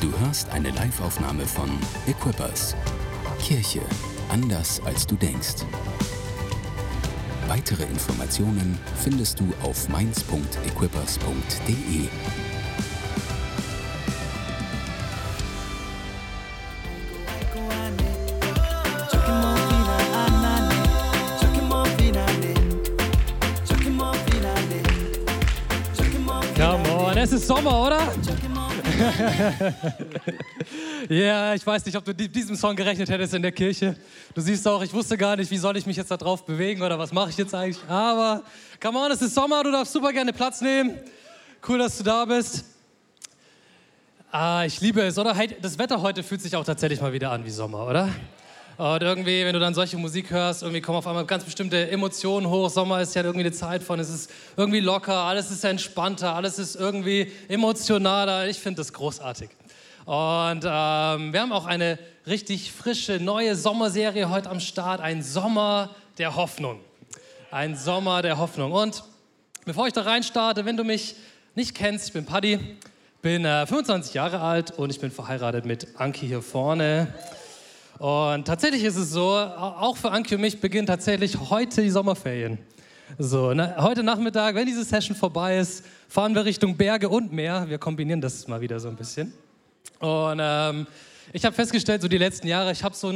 Du 0.00 0.10
hörst 0.20 0.48
eine 0.48 0.70
Live-Aufnahme 0.70 1.46
von 1.46 1.68
Equippers. 2.06 2.74
Kirche 3.38 3.82
anders 4.30 4.80
als 4.86 5.06
du 5.06 5.14
denkst. 5.14 5.66
Weitere 7.48 7.82
Informationen 7.82 8.78
findest 8.96 9.40
du 9.40 9.52
auf 9.62 9.90
mainz.equippers.de. 9.90 12.08
Come 26.56 26.90
on, 26.90 27.18
es 27.18 27.32
ist 27.32 27.46
Sommer, 27.46 27.86
oder? 27.86 28.00
Ja, 31.08 31.54
ich 31.54 31.66
weiß 31.66 31.84
nicht, 31.86 31.96
ob 31.96 32.04
du 32.04 32.12
mit 32.12 32.34
diesem 32.34 32.56
Song 32.56 32.76
gerechnet 32.76 33.08
hättest 33.08 33.34
in 33.34 33.42
der 33.42 33.52
Kirche. 33.52 33.96
Du 34.34 34.40
siehst 34.40 34.66
auch, 34.68 34.82
ich 34.82 34.92
wusste 34.92 35.16
gar 35.16 35.36
nicht, 35.36 35.50
wie 35.50 35.56
soll 35.56 35.76
ich 35.76 35.86
mich 35.86 35.96
jetzt 35.96 36.10
da 36.10 36.16
drauf 36.16 36.44
bewegen 36.44 36.82
oder 36.82 36.98
was 36.98 37.12
mache 37.12 37.30
ich 37.30 37.36
jetzt 37.36 37.54
eigentlich. 37.54 37.82
Aber, 37.88 38.42
come 38.80 38.98
on, 38.98 39.10
es 39.10 39.22
ist 39.22 39.34
Sommer, 39.34 39.62
du 39.64 39.72
darfst 39.72 39.92
super 39.92 40.12
gerne 40.12 40.32
Platz 40.32 40.60
nehmen. 40.60 40.98
Cool, 41.66 41.78
dass 41.78 41.98
du 41.98 42.04
da 42.04 42.24
bist. 42.24 42.64
Ah, 44.30 44.64
ich 44.64 44.80
liebe 44.80 45.02
es, 45.02 45.18
oder? 45.18 45.34
Das 45.60 45.78
Wetter 45.78 46.00
heute 46.00 46.22
fühlt 46.22 46.42
sich 46.42 46.54
auch 46.54 46.64
tatsächlich 46.64 47.00
mal 47.00 47.12
wieder 47.12 47.32
an 47.32 47.44
wie 47.44 47.50
Sommer, 47.50 47.86
oder? 47.86 48.08
Und 48.80 49.02
irgendwie, 49.02 49.44
wenn 49.44 49.52
du 49.52 49.60
dann 49.60 49.74
solche 49.74 49.98
Musik 49.98 50.30
hörst, 50.30 50.62
irgendwie 50.62 50.80
kommen 50.80 50.96
auf 50.96 51.06
einmal 51.06 51.26
ganz 51.26 51.44
bestimmte 51.44 51.90
Emotionen 51.90 52.48
hoch. 52.48 52.70
Sommer 52.70 53.02
ist 53.02 53.14
ja 53.14 53.22
irgendwie 53.22 53.44
eine 53.44 53.52
Zeit 53.52 53.82
von, 53.82 54.00
es 54.00 54.08
ist 54.08 54.30
irgendwie 54.56 54.80
locker, 54.80 55.16
alles 55.16 55.50
ist 55.50 55.64
entspannter, 55.64 56.34
alles 56.34 56.58
ist 56.58 56.76
irgendwie 56.76 57.30
emotionaler. 57.48 58.48
Ich 58.48 58.58
finde 58.58 58.80
das 58.80 58.94
großartig. 58.94 59.50
Und 60.06 60.64
ähm, 60.64 61.30
wir 61.30 61.40
haben 61.42 61.52
auch 61.52 61.66
eine 61.66 61.98
richtig 62.26 62.72
frische 62.72 63.20
neue 63.20 63.54
Sommerserie 63.54 64.30
heute 64.30 64.48
am 64.48 64.60
Start, 64.60 65.02
ein 65.02 65.22
Sommer 65.22 65.90
der 66.16 66.34
Hoffnung. 66.36 66.80
Ein 67.50 67.76
Sommer 67.76 68.22
der 68.22 68.38
Hoffnung. 68.38 68.72
Und 68.72 69.04
bevor 69.66 69.88
ich 69.88 69.92
da 69.92 70.00
rein 70.00 70.22
starte, 70.22 70.64
wenn 70.64 70.78
du 70.78 70.84
mich 70.84 71.16
nicht 71.54 71.74
kennst, 71.74 72.06
ich 72.06 72.12
bin 72.14 72.24
Paddy, 72.24 72.58
bin 73.20 73.44
äh, 73.44 73.66
25 73.66 74.14
Jahre 74.14 74.40
alt 74.40 74.70
und 74.70 74.88
ich 74.88 75.00
bin 75.00 75.10
verheiratet 75.10 75.66
mit 75.66 75.86
Anki 75.98 76.26
hier 76.26 76.40
vorne. 76.40 77.12
Und 78.00 78.46
tatsächlich 78.46 78.82
ist 78.84 78.96
es 78.96 79.10
so, 79.10 79.28
auch 79.28 79.94
für 79.94 80.10
Anki 80.10 80.34
und 80.34 80.40
mich 80.40 80.58
beginnen 80.58 80.86
tatsächlich 80.86 81.38
heute 81.38 81.82
die 81.82 81.90
Sommerferien. 81.90 82.56
So, 83.18 83.52
ne, 83.52 83.74
heute 83.76 84.02
Nachmittag, 84.02 84.54
wenn 84.54 84.64
diese 84.64 84.84
Session 84.84 85.14
vorbei 85.14 85.58
ist, 85.58 85.84
fahren 86.08 86.34
wir 86.34 86.46
Richtung 86.46 86.78
Berge 86.78 87.10
und 87.10 87.30
Meer. 87.30 87.66
Wir 87.68 87.76
kombinieren 87.76 88.22
das 88.22 88.48
mal 88.48 88.62
wieder 88.62 88.80
so 88.80 88.88
ein 88.88 88.96
bisschen. 88.96 89.34
Und 89.98 90.38
ähm, 90.40 90.86
ich 91.34 91.44
habe 91.44 91.54
festgestellt, 91.54 92.00
so 92.00 92.08
die 92.08 92.16
letzten 92.16 92.48
Jahre, 92.48 92.72
ich 92.72 92.82
habe 92.82 92.96
so, 92.96 93.12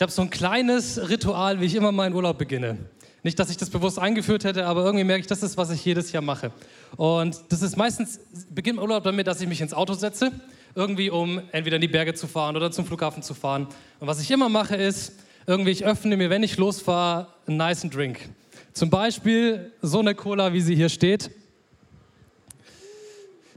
hab 0.00 0.10
so 0.10 0.22
ein 0.22 0.30
kleines 0.30 1.08
Ritual, 1.08 1.60
wie 1.60 1.66
ich 1.66 1.76
immer 1.76 1.92
meinen 1.92 2.12
Urlaub 2.12 2.36
beginne. 2.36 2.78
Nicht, 3.22 3.38
dass 3.38 3.48
ich 3.48 3.58
das 3.58 3.70
bewusst 3.70 4.00
eingeführt 4.00 4.42
hätte, 4.42 4.66
aber 4.66 4.84
irgendwie 4.84 5.04
merke 5.04 5.20
ich, 5.20 5.28
das 5.28 5.44
ist, 5.44 5.56
was 5.56 5.70
ich 5.70 5.84
jedes 5.84 6.10
Jahr 6.10 6.22
mache. 6.24 6.50
Und 6.96 7.40
das 7.50 7.62
ist 7.62 7.76
meistens, 7.76 8.18
beginnt 8.52 8.80
Urlaub 8.80 9.04
damit, 9.04 9.28
dass 9.28 9.40
ich 9.40 9.46
mich 9.46 9.60
ins 9.60 9.72
Auto 9.72 9.94
setze, 9.94 10.32
irgendwie 10.74 11.10
um 11.10 11.40
entweder 11.52 11.76
in 11.76 11.82
die 11.82 11.88
Berge 11.88 12.14
zu 12.14 12.26
fahren 12.26 12.56
oder 12.56 12.70
zum 12.70 12.86
Flughafen 12.86 13.22
zu 13.22 13.34
fahren. 13.34 13.66
Und 13.98 14.06
was 14.06 14.20
ich 14.20 14.30
immer 14.30 14.48
mache, 14.48 14.76
ist, 14.76 15.14
irgendwie, 15.46 15.70
ich 15.70 15.84
öffne 15.84 16.16
mir, 16.16 16.30
wenn 16.30 16.42
ich 16.42 16.56
losfahre, 16.56 17.28
einen 17.46 17.56
nice 17.56 17.82
Drink. 17.90 18.20
Zum 18.72 18.90
Beispiel 18.90 19.72
so 19.82 19.98
eine 19.98 20.14
Cola, 20.14 20.52
wie 20.52 20.60
sie 20.60 20.76
hier 20.76 20.88
steht. 20.88 21.30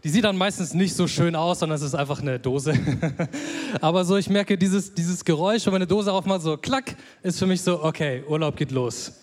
Die 0.04 0.10
sieht 0.10 0.26
dann 0.26 0.36
meistens 0.36 0.74
nicht 0.74 0.96
so 0.96 1.08
schön 1.08 1.36
aus, 1.36 1.60
sondern 1.60 1.78
es 1.78 1.82
ist 1.82 1.96
einfach 1.96 2.20
eine 2.20 2.40
Dose. 2.40 2.74
Aber 3.82 4.04
so, 4.04 4.18
ich 4.18 4.30
merke 4.30 4.58
dieses, 4.58 4.94
dieses 4.94 5.24
Geräusch, 5.24 5.66
wenn 5.66 5.76
eine 5.76 5.88
Dose 5.88 6.12
aufmacht, 6.12 6.42
so 6.42 6.58
klack, 6.58 6.96
ist 7.22 7.40
für 7.40 7.46
mich 7.46 7.62
so, 7.62 7.82
okay, 7.82 8.24
Urlaub 8.28 8.58
geht 8.58 8.72
los. 8.72 9.14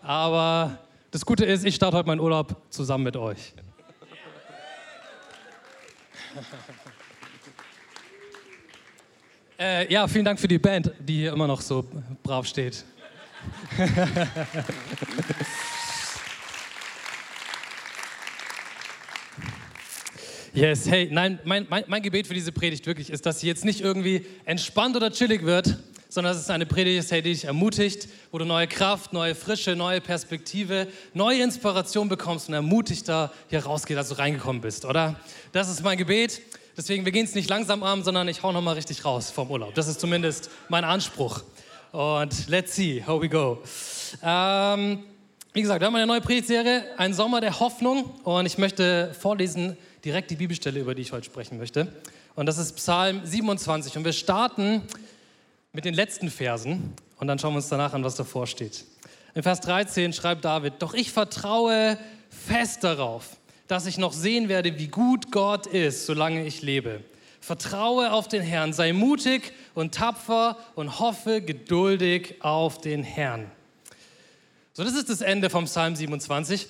Aber 0.00 0.78
das 1.10 1.24
Gute 1.24 1.44
ist, 1.44 1.64
ich 1.64 1.74
starte 1.74 1.96
heute 1.96 2.06
meinen 2.06 2.20
Urlaub 2.20 2.56
zusammen 2.70 3.04
mit 3.04 3.16
euch. 3.16 3.54
Äh, 9.60 9.92
ja, 9.92 10.06
vielen 10.06 10.24
Dank 10.24 10.38
für 10.38 10.46
die 10.46 10.58
Band, 10.58 10.92
die 11.00 11.16
hier 11.16 11.32
immer 11.32 11.48
noch 11.48 11.60
so 11.60 11.84
brav 12.22 12.46
steht. 12.46 12.84
Yes, 20.54 20.88
hey, 20.88 21.08
nein, 21.12 21.38
mein, 21.44 21.66
mein, 21.70 21.84
mein 21.86 22.02
Gebet 22.02 22.26
für 22.26 22.34
diese 22.34 22.50
Predigt 22.50 22.84
wirklich 22.86 23.10
ist, 23.10 23.24
dass 23.26 23.40
sie 23.40 23.46
jetzt 23.46 23.64
nicht 23.64 23.80
irgendwie 23.80 24.26
entspannt 24.44 24.96
oder 24.96 25.12
chillig 25.12 25.44
wird, 25.44 25.76
sondern 26.08 26.32
dass 26.32 26.42
es 26.42 26.50
eine 26.50 26.66
Predigt 26.66 26.98
ist, 26.98 27.12
hey, 27.12 27.22
die 27.22 27.30
dich 27.30 27.44
ermutigt, 27.44 28.08
wo 28.32 28.38
du 28.38 28.44
neue 28.44 28.66
Kraft, 28.66 29.12
neue 29.12 29.36
Frische, 29.36 29.76
neue 29.76 30.00
Perspektive, 30.00 30.88
neue 31.14 31.42
Inspiration 31.42 32.08
bekommst 32.08 32.48
und 32.48 32.54
ermutigter 32.54 33.32
hier 33.48 33.64
rausgehst, 33.64 33.98
als 33.98 34.08
du 34.08 34.18
reingekommen 34.18 34.60
bist, 34.60 34.84
oder? 34.84 35.14
Das 35.52 35.68
ist 35.68 35.84
mein 35.84 35.98
Gebet. 35.98 36.40
Deswegen, 36.78 37.04
wir 37.04 37.10
gehen 37.10 37.24
es 37.24 37.34
nicht 37.34 37.50
langsam 37.50 37.82
an, 37.82 38.04
sondern 38.04 38.28
ich 38.28 38.44
hau 38.44 38.52
nochmal 38.52 38.76
richtig 38.76 39.04
raus 39.04 39.32
vom 39.32 39.50
Urlaub. 39.50 39.74
Das 39.74 39.88
ist 39.88 39.98
zumindest 39.98 40.48
mein 40.68 40.84
Anspruch. 40.84 41.42
Und 41.90 42.46
let's 42.46 42.76
see 42.76 43.02
how 43.04 43.20
we 43.20 43.28
go. 43.28 43.60
Ähm, 44.22 45.02
wie 45.52 45.62
gesagt, 45.62 45.80
wir 45.80 45.88
haben 45.88 45.96
eine 45.96 46.06
neue 46.06 46.20
Predigtserie, 46.20 46.84
ein 46.96 47.14
Sommer 47.14 47.40
der 47.40 47.58
Hoffnung. 47.58 48.04
Und 48.22 48.46
ich 48.46 48.58
möchte 48.58 49.12
vorlesen 49.18 49.76
direkt 50.04 50.30
die 50.30 50.36
Bibelstelle, 50.36 50.78
über 50.78 50.94
die 50.94 51.02
ich 51.02 51.10
heute 51.10 51.24
sprechen 51.24 51.58
möchte. 51.58 51.92
Und 52.36 52.46
das 52.46 52.58
ist 52.58 52.76
Psalm 52.76 53.22
27. 53.24 53.96
Und 53.96 54.04
wir 54.04 54.12
starten 54.12 54.82
mit 55.72 55.84
den 55.84 55.94
letzten 55.94 56.30
Versen. 56.30 56.94
Und 57.18 57.26
dann 57.26 57.40
schauen 57.40 57.54
wir 57.54 57.56
uns 57.56 57.68
danach 57.68 57.92
an, 57.92 58.04
was 58.04 58.14
davor 58.14 58.46
steht. 58.46 58.84
In 59.34 59.42
Vers 59.42 59.62
13 59.62 60.12
schreibt 60.12 60.44
David, 60.44 60.74
doch 60.78 60.94
ich 60.94 61.10
vertraue 61.10 61.98
fest 62.30 62.84
darauf, 62.84 63.36
dass 63.68 63.86
ich 63.86 63.98
noch 63.98 64.12
sehen 64.12 64.48
werde, 64.48 64.78
wie 64.78 64.88
gut 64.88 65.30
Gott 65.30 65.66
ist, 65.66 66.06
solange 66.06 66.44
ich 66.44 66.62
lebe. 66.62 67.04
Vertraue 67.40 68.12
auf 68.12 68.26
den 68.26 68.42
Herrn, 68.42 68.72
sei 68.72 68.92
mutig 68.92 69.52
und 69.74 69.94
tapfer 69.94 70.58
und 70.74 70.98
hoffe 70.98 71.40
geduldig 71.40 72.36
auf 72.40 72.80
den 72.80 73.04
Herrn. 73.04 73.50
So, 74.72 74.84
das 74.84 74.94
ist 74.94 75.08
das 75.08 75.20
Ende 75.20 75.50
vom 75.50 75.66
Psalm 75.66 75.94
27. 75.94 76.66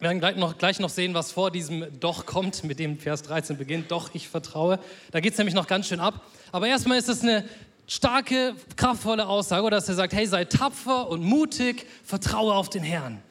Wir 0.00 0.08
werden 0.08 0.18
gleich 0.18 0.36
noch, 0.36 0.58
gleich 0.58 0.80
noch 0.80 0.90
sehen, 0.90 1.14
was 1.14 1.30
vor 1.32 1.50
diesem 1.50 1.86
Doch 2.00 2.26
kommt, 2.26 2.64
mit 2.64 2.78
dem 2.78 2.98
Vers 2.98 3.22
13 3.22 3.56
beginnt. 3.56 3.90
Doch, 3.90 4.10
ich 4.12 4.28
vertraue. 4.28 4.78
Da 5.12 5.20
geht 5.20 5.32
es 5.32 5.38
nämlich 5.38 5.54
noch 5.54 5.66
ganz 5.66 5.88
schön 5.88 6.00
ab. 6.00 6.20
Aber 6.52 6.66
erstmal 6.66 6.98
ist 6.98 7.08
es 7.08 7.22
eine 7.22 7.44
starke, 7.86 8.54
kraftvolle 8.76 9.26
Aussage, 9.26 9.70
dass 9.70 9.88
er 9.88 9.94
sagt, 9.94 10.12
hey, 10.12 10.26
sei 10.26 10.44
tapfer 10.44 11.08
und 11.08 11.22
mutig, 11.22 11.86
vertraue 12.02 12.54
auf 12.54 12.68
den 12.70 12.82
Herrn. 12.82 13.22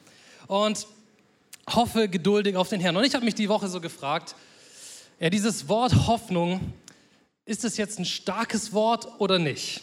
Und 0.46 0.86
hoffe 1.68 2.08
geduldig 2.08 2.56
auf 2.56 2.68
den 2.68 2.80
Herrn. 2.80 2.96
Und 2.96 3.04
ich 3.04 3.14
habe 3.14 3.24
mich 3.24 3.34
die 3.34 3.48
Woche 3.48 3.68
so 3.68 3.80
gefragt, 3.80 4.34
ja, 5.20 5.30
dieses 5.30 5.68
Wort 5.68 6.06
Hoffnung, 6.06 6.72
ist 7.46 7.64
es 7.64 7.76
jetzt 7.76 7.98
ein 7.98 8.04
starkes 8.04 8.72
Wort 8.72 9.20
oder 9.20 9.38
nicht? 9.38 9.82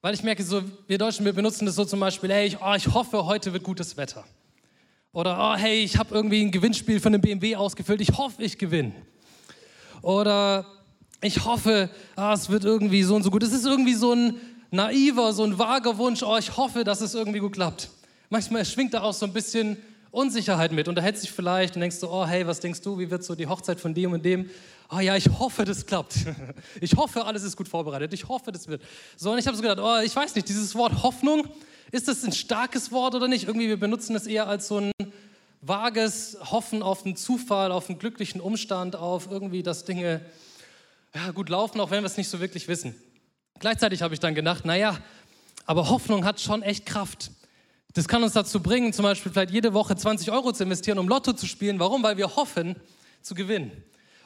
Weil 0.00 0.14
ich 0.14 0.22
merke, 0.22 0.42
so, 0.42 0.62
wir 0.88 0.98
Deutschen, 0.98 1.24
wir 1.24 1.32
benutzen 1.32 1.64
das 1.64 1.76
so 1.76 1.84
zum 1.84 2.00
Beispiel, 2.00 2.30
hey, 2.30 2.46
ich, 2.46 2.60
oh, 2.60 2.74
ich 2.74 2.88
hoffe, 2.88 3.24
heute 3.24 3.52
wird 3.52 3.62
gutes 3.62 3.96
Wetter. 3.96 4.24
Oder, 5.12 5.38
oh, 5.38 5.56
hey, 5.56 5.82
ich 5.84 5.96
habe 5.96 6.14
irgendwie 6.14 6.42
ein 6.42 6.50
Gewinnspiel 6.50 6.98
von 6.98 7.14
einem 7.14 7.22
BMW 7.22 7.54
ausgefüllt, 7.54 8.00
ich 8.00 8.16
hoffe, 8.16 8.42
ich 8.42 8.58
gewinne. 8.58 8.92
Oder, 10.00 10.66
ich 11.20 11.44
hoffe, 11.44 11.88
ah, 12.16 12.32
es 12.32 12.50
wird 12.50 12.64
irgendwie 12.64 13.04
so 13.04 13.14
und 13.14 13.22
so 13.22 13.30
gut. 13.30 13.44
Es 13.44 13.52
ist 13.52 13.64
irgendwie 13.64 13.94
so 13.94 14.12
ein 14.12 14.40
naiver, 14.72 15.32
so 15.32 15.44
ein 15.44 15.58
vager 15.58 15.98
Wunsch, 15.98 16.22
oh, 16.22 16.36
ich 16.36 16.56
hoffe, 16.56 16.82
dass 16.82 17.00
es 17.00 17.14
irgendwie 17.14 17.38
gut 17.38 17.52
klappt. 17.52 17.90
Manchmal 18.28 18.64
schwingt 18.64 18.94
da 18.94 19.02
auch 19.02 19.12
so 19.12 19.26
ein 19.26 19.32
bisschen 19.32 19.76
Unsicherheit 20.12 20.70
mit. 20.72 20.86
Und 20.86 20.94
da 20.94 21.02
hältst 21.02 21.24
dich 21.24 21.32
vielleicht 21.32 21.74
und 21.74 21.80
denkst 21.80 21.96
so, 21.96 22.10
oh, 22.10 22.24
hey, 22.24 22.46
was 22.46 22.60
denkst 22.60 22.82
du, 22.82 22.98
wie 22.98 23.10
wird 23.10 23.24
so 23.24 23.34
die 23.34 23.48
Hochzeit 23.48 23.80
von 23.80 23.94
dem 23.94 24.12
und 24.12 24.24
dem? 24.24 24.48
Oh 24.90 25.00
ja, 25.00 25.16
ich 25.16 25.26
hoffe, 25.26 25.64
das 25.64 25.84
klappt. 25.86 26.14
Ich 26.80 26.96
hoffe, 26.96 27.24
alles 27.24 27.42
ist 27.42 27.56
gut 27.56 27.66
vorbereitet. 27.66 28.12
Ich 28.12 28.28
hoffe, 28.28 28.52
das 28.52 28.68
wird. 28.68 28.82
So, 29.16 29.32
und 29.32 29.38
ich 29.38 29.46
habe 29.46 29.56
so 29.56 29.62
gedacht, 29.62 29.78
oh, 29.80 30.04
ich 30.04 30.14
weiß 30.14 30.34
nicht, 30.34 30.48
dieses 30.48 30.74
Wort 30.74 31.02
Hoffnung, 31.02 31.48
ist 31.90 32.08
das 32.08 32.22
ein 32.24 32.32
starkes 32.32 32.92
Wort 32.92 33.14
oder 33.14 33.26
nicht? 33.26 33.44
Irgendwie, 33.44 33.68
wir 33.68 33.78
benutzen 33.78 34.14
es 34.14 34.26
eher 34.26 34.46
als 34.46 34.68
so 34.68 34.78
ein 34.78 34.92
vages 35.62 36.36
Hoffen 36.50 36.82
auf 36.82 37.06
einen 37.06 37.16
Zufall, 37.16 37.72
auf 37.72 37.88
einen 37.88 37.98
glücklichen 37.98 38.40
Umstand, 38.40 38.96
auf 38.96 39.28
irgendwie, 39.30 39.62
dass 39.62 39.84
Dinge 39.84 40.20
ja, 41.14 41.30
gut 41.30 41.48
laufen, 41.48 41.80
auch 41.80 41.90
wenn 41.90 42.02
wir 42.02 42.06
es 42.06 42.16
nicht 42.16 42.28
so 42.28 42.40
wirklich 42.40 42.68
wissen. 42.68 42.94
Gleichzeitig 43.60 44.02
habe 44.02 44.12
ich 44.12 44.20
dann 44.20 44.34
gedacht, 44.34 44.64
naja, 44.64 44.98
aber 45.64 45.88
Hoffnung 45.88 46.24
hat 46.24 46.40
schon 46.40 46.62
echt 46.62 46.84
Kraft. 46.84 47.30
Das 47.94 48.08
kann 48.08 48.22
uns 48.22 48.32
dazu 48.32 48.60
bringen, 48.60 48.92
zum 48.92 49.02
Beispiel 49.02 49.30
vielleicht 49.30 49.50
jede 49.50 49.74
Woche 49.74 49.94
20 49.94 50.30
Euro 50.32 50.52
zu 50.52 50.64
investieren, 50.64 50.98
um 50.98 51.08
Lotto 51.08 51.34
zu 51.34 51.46
spielen. 51.46 51.78
Warum? 51.78 52.02
Weil 52.02 52.16
wir 52.16 52.36
hoffen 52.36 52.76
zu 53.20 53.34
gewinnen. 53.34 53.70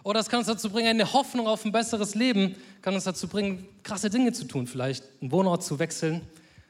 Oder 0.05 0.21
es 0.21 0.29
kann 0.29 0.39
uns 0.39 0.47
dazu 0.47 0.71
bringen, 0.71 0.89
eine 0.89 1.13
Hoffnung 1.13 1.49
auf 1.49 1.65
ein 1.65 1.73
besseres 1.73 2.15
Leben, 2.15 2.55
kann 2.81 2.95
uns 2.95 3.03
dazu 3.03 3.27
bringen, 3.27 3.67
krasse 3.83 4.09
Dinge 4.09 4.33
zu 4.33 4.45
tun, 4.45 4.69
vielleicht 4.69 5.03
einen 5.21 5.33
Wohnort 5.33 5.65
zu 5.65 5.81
wechseln, 5.81 6.21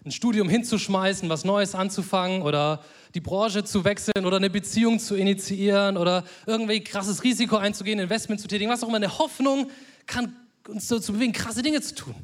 ein 0.07 0.11
Studium 0.11 0.49
hinzuschmeißen, 0.49 1.29
was 1.29 1.45
Neues 1.45 1.75
anzufangen 1.75 2.41
oder 2.41 2.83
die 3.15 3.21
Branche 3.21 3.63
zu 3.65 3.85
wechseln 3.85 4.25
oder 4.25 4.39
eine 4.39 4.49
Beziehung 4.49 4.99
zu 4.99 5.17
initiieren 5.17 5.99
oder 5.99 6.25
irgendwie 6.47 6.83
krasses 6.83 7.25
Risiko 7.25 7.57
einzugehen, 7.57 7.99
Investment 7.99 8.41
zu 8.41 8.49
tätigen, 8.49 8.71
was 8.71 8.83
auch 8.83 8.89
immer. 8.89 8.97
Eine 8.97 9.19
Hoffnung 9.19 9.69
kann 10.07 10.35
uns 10.67 10.89
dazu 10.89 11.13
bewegen, 11.13 11.35
krasse 11.35 11.63
Dinge 11.63 11.83
zu 11.83 11.95
tun. 11.95 12.15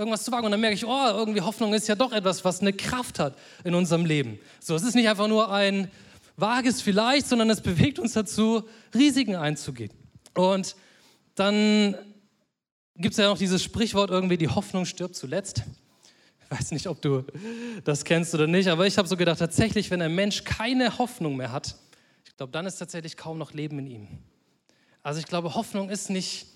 Irgendwas 0.00 0.24
zu 0.24 0.32
wagen. 0.32 0.46
Und 0.46 0.52
dann 0.52 0.62
merke 0.62 0.76
ich, 0.76 0.86
oh, 0.86 1.08
irgendwie 1.08 1.42
Hoffnung 1.42 1.74
ist 1.74 1.86
ja 1.86 1.94
doch 1.94 2.10
etwas, 2.12 2.42
was 2.42 2.62
eine 2.62 2.72
Kraft 2.72 3.18
hat 3.18 3.36
in 3.64 3.74
unserem 3.74 4.06
Leben. 4.06 4.38
So, 4.58 4.74
es 4.74 4.82
ist 4.82 4.94
nicht 4.94 5.10
einfach 5.10 5.28
nur 5.28 5.52
ein 5.52 5.90
vages 6.38 6.80
Vielleicht, 6.80 7.26
sondern 7.28 7.50
es 7.50 7.60
bewegt 7.60 7.98
uns 7.98 8.14
dazu, 8.14 8.66
Risiken 8.94 9.34
einzugehen. 9.36 9.90
Und 10.34 10.74
dann 11.34 11.94
gibt 12.96 13.12
es 13.12 13.18
ja 13.18 13.28
noch 13.28 13.36
dieses 13.36 13.62
Sprichwort 13.62 14.08
irgendwie, 14.08 14.38
die 14.38 14.48
Hoffnung 14.48 14.86
stirbt 14.86 15.16
zuletzt. 15.16 15.64
Ich 16.44 16.58
weiß 16.58 16.70
nicht, 16.70 16.86
ob 16.86 17.02
du 17.02 17.24
das 17.84 18.02
kennst 18.02 18.34
oder 18.34 18.46
nicht, 18.46 18.68
aber 18.68 18.86
ich 18.86 18.96
habe 18.96 19.06
so 19.06 19.18
gedacht, 19.18 19.38
tatsächlich, 19.38 19.90
wenn 19.90 20.00
ein 20.00 20.14
Mensch 20.14 20.44
keine 20.44 20.96
Hoffnung 20.96 21.36
mehr 21.36 21.52
hat, 21.52 21.76
ich 22.24 22.34
glaube, 22.38 22.52
dann 22.52 22.64
ist 22.64 22.76
tatsächlich 22.76 23.18
kaum 23.18 23.36
noch 23.36 23.52
Leben 23.52 23.78
in 23.80 23.86
ihm. 23.86 24.08
Also 25.02 25.20
ich 25.20 25.26
glaube, 25.26 25.54
Hoffnung 25.54 25.90
ist 25.90 26.08
nicht 26.08 26.46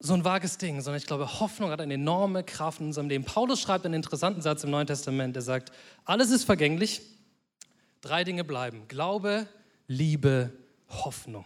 so 0.00 0.14
ein 0.14 0.24
vages 0.24 0.58
Ding, 0.58 0.80
sondern 0.80 1.00
ich 1.00 1.06
glaube, 1.06 1.40
Hoffnung 1.40 1.70
hat 1.70 1.80
eine 1.80 1.94
enorme 1.94 2.44
Kraft 2.44 2.80
in 2.80 2.86
unserem 2.86 3.08
Leben. 3.08 3.24
Paulus 3.24 3.60
schreibt 3.60 3.84
einen 3.84 3.94
interessanten 3.94 4.42
Satz 4.42 4.64
im 4.64 4.70
Neuen 4.70 4.86
Testament, 4.86 5.34
der 5.34 5.42
sagt, 5.42 5.72
alles 6.04 6.30
ist 6.30 6.44
vergänglich, 6.44 7.00
drei 8.00 8.24
Dinge 8.24 8.44
bleiben. 8.44 8.86
Glaube, 8.88 9.46
Liebe, 9.86 10.52
Hoffnung. 10.88 11.44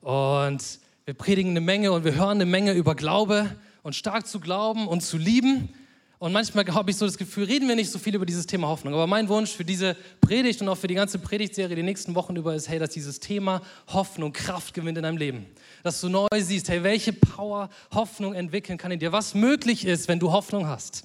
Und 0.00 0.78
wir 1.04 1.14
predigen 1.14 1.50
eine 1.50 1.60
Menge 1.60 1.92
und 1.92 2.04
wir 2.04 2.14
hören 2.14 2.38
eine 2.38 2.46
Menge 2.46 2.72
über 2.72 2.94
Glaube 2.94 3.56
und 3.82 3.96
stark 3.96 4.26
zu 4.26 4.40
glauben 4.40 4.86
und 4.86 5.00
zu 5.00 5.16
lieben. 5.16 5.74
Und 6.18 6.32
manchmal 6.32 6.66
habe 6.74 6.90
ich 6.90 6.96
so 6.96 7.06
das 7.06 7.16
Gefühl, 7.16 7.44
reden 7.44 7.68
wir 7.68 7.76
nicht 7.76 7.90
so 7.90 7.98
viel 7.98 8.14
über 8.14 8.26
dieses 8.26 8.46
Thema 8.46 8.68
Hoffnung. 8.68 8.94
Aber 8.94 9.06
mein 9.06 9.28
Wunsch 9.28 9.50
für 9.50 9.64
diese 9.64 9.96
Predigt 10.20 10.60
und 10.60 10.68
auch 10.68 10.76
für 10.76 10.88
die 10.88 10.94
ganze 10.94 11.18
Predigtserie 11.18 11.76
die 11.76 11.82
nächsten 11.82 12.14
Wochen 12.14 12.36
über 12.36 12.54
ist, 12.54 12.68
hey, 12.68 12.78
dass 12.78 12.90
dieses 12.90 13.20
Thema 13.20 13.62
Hoffnung 13.88 14.32
Kraft 14.32 14.74
gewinnt 14.74 14.98
in 14.98 15.04
deinem 15.04 15.16
Leben. 15.16 15.46
Dass 15.82 16.00
du 16.00 16.08
neu 16.08 16.26
siehst, 16.36 16.68
hey, 16.68 16.82
welche 16.82 17.12
Power 17.12 17.70
Hoffnung 17.92 18.34
entwickeln 18.34 18.78
kann 18.78 18.90
in 18.90 18.98
dir. 18.98 19.12
Was 19.12 19.34
möglich 19.34 19.84
ist, 19.84 20.08
wenn 20.08 20.18
du 20.18 20.32
Hoffnung 20.32 20.66
hast. 20.66 21.04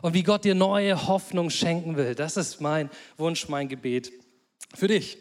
Und 0.00 0.14
wie 0.14 0.22
Gott 0.22 0.44
dir 0.44 0.54
neue 0.54 1.08
Hoffnung 1.08 1.50
schenken 1.50 1.96
will. 1.96 2.14
Das 2.14 2.36
ist 2.36 2.60
mein 2.60 2.88
Wunsch, 3.16 3.48
mein 3.48 3.68
Gebet 3.68 4.12
für 4.74 4.86
dich. 4.86 5.18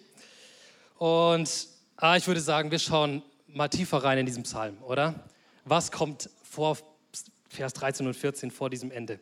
Und 0.97 1.67
ah, 1.95 2.15
ich 2.15 2.27
würde 2.27 2.41
sagen, 2.41 2.69
wir 2.69 2.79
schauen 2.79 3.23
mal 3.47 3.67
tiefer 3.69 4.03
rein 4.03 4.19
in 4.19 4.25
diesen 4.25 4.43
Psalm, 4.43 4.77
oder? 4.83 5.15
Was 5.65 5.91
kommt 5.91 6.29
vor 6.43 6.77
Vers 7.57 7.73
13 7.73 8.05
und 8.05 8.13
14 8.13 8.51
vor 8.51 8.69
diesem 8.69 8.91
Ende. 8.91 9.19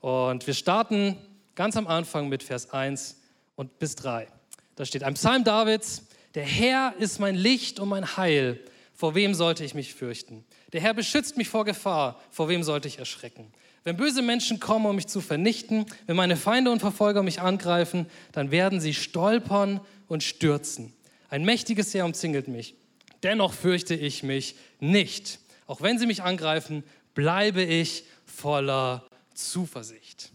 Und 0.00 0.44
wir 0.46 0.54
starten 0.54 1.16
ganz 1.54 1.76
am 1.76 1.86
Anfang 1.86 2.28
mit 2.28 2.42
Vers 2.42 2.70
1 2.70 3.16
und 3.54 3.78
bis 3.78 3.94
3. 3.94 4.26
Da 4.74 4.84
steht 4.84 5.04
ein 5.04 5.14
Psalm 5.14 5.44
Davids, 5.44 6.02
der 6.34 6.42
Herr 6.42 6.94
ist 6.98 7.20
mein 7.20 7.36
Licht 7.36 7.78
und 7.78 7.88
mein 7.88 8.16
Heil, 8.16 8.60
vor 8.92 9.14
wem 9.14 9.34
sollte 9.34 9.64
ich 9.64 9.74
mich 9.74 9.94
fürchten? 9.94 10.44
Der 10.72 10.80
Herr 10.80 10.94
beschützt 10.94 11.36
mich 11.36 11.48
vor 11.48 11.64
Gefahr, 11.64 12.20
vor 12.32 12.48
wem 12.48 12.64
sollte 12.64 12.88
ich 12.88 12.98
erschrecken? 12.98 13.52
Wenn 13.84 13.96
böse 13.96 14.20
Menschen 14.20 14.58
kommen, 14.58 14.86
um 14.86 14.96
mich 14.96 15.06
zu 15.06 15.20
vernichten, 15.20 15.86
wenn 16.06 16.16
meine 16.16 16.36
Feinde 16.36 16.72
und 16.72 16.80
Verfolger 16.80 17.22
mich 17.22 17.40
angreifen, 17.40 18.06
dann 18.32 18.50
werden 18.50 18.80
sie 18.80 18.94
stolpern 18.94 19.80
und 20.08 20.24
stürzen. 20.24 20.92
Ein 21.28 21.44
mächtiges 21.44 21.94
Heer 21.94 22.04
umzingelt 22.04 22.48
mich. 22.48 22.74
Dennoch 23.22 23.52
fürchte 23.52 23.94
ich 23.94 24.24
mich 24.24 24.56
nicht. 24.80 25.38
Auch 25.68 25.82
wenn 25.82 25.98
sie 26.00 26.06
mich 26.06 26.22
angreifen, 26.22 26.82
bleibe 27.16 27.62
ich 27.64 28.04
voller 28.24 29.02
Zuversicht. 29.34 30.30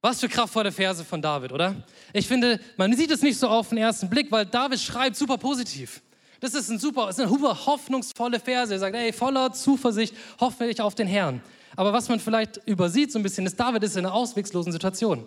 Was 0.00 0.20
für 0.20 0.28
kraftvolle 0.28 0.72
Verse 0.72 1.04
von 1.04 1.22
David, 1.22 1.52
oder? 1.52 1.76
Ich 2.12 2.26
finde, 2.26 2.58
man 2.76 2.96
sieht 2.96 3.10
es 3.10 3.22
nicht 3.22 3.38
so 3.38 3.46
auf 3.46 3.68
den 3.68 3.78
ersten 3.78 4.08
Blick, 4.08 4.32
weil 4.32 4.46
David 4.46 4.80
schreibt 4.80 5.16
super 5.16 5.38
positiv. 5.38 6.00
Das 6.40 6.54
ist 6.54 6.70
ein 6.70 6.78
super, 6.78 7.10
ist 7.10 7.20
eine 7.20 7.28
super 7.28 7.66
hoffnungsvolle 7.66 8.40
Verse. 8.40 8.72
Er 8.72 8.78
sagt, 8.78 8.96
ey, 8.96 9.12
voller 9.12 9.52
Zuversicht 9.52 10.14
hoffe 10.40 10.66
ich 10.66 10.80
auf 10.80 10.94
den 10.94 11.06
Herrn. 11.06 11.42
Aber 11.76 11.92
was 11.92 12.08
man 12.08 12.20
vielleicht 12.20 12.60
übersieht 12.66 13.12
so 13.12 13.18
ein 13.18 13.22
bisschen, 13.22 13.44
ist, 13.46 13.58
David 13.58 13.82
ist 13.82 13.96
in 13.96 14.06
einer 14.06 14.14
ausweglosen 14.14 14.72
Situation. 14.72 15.26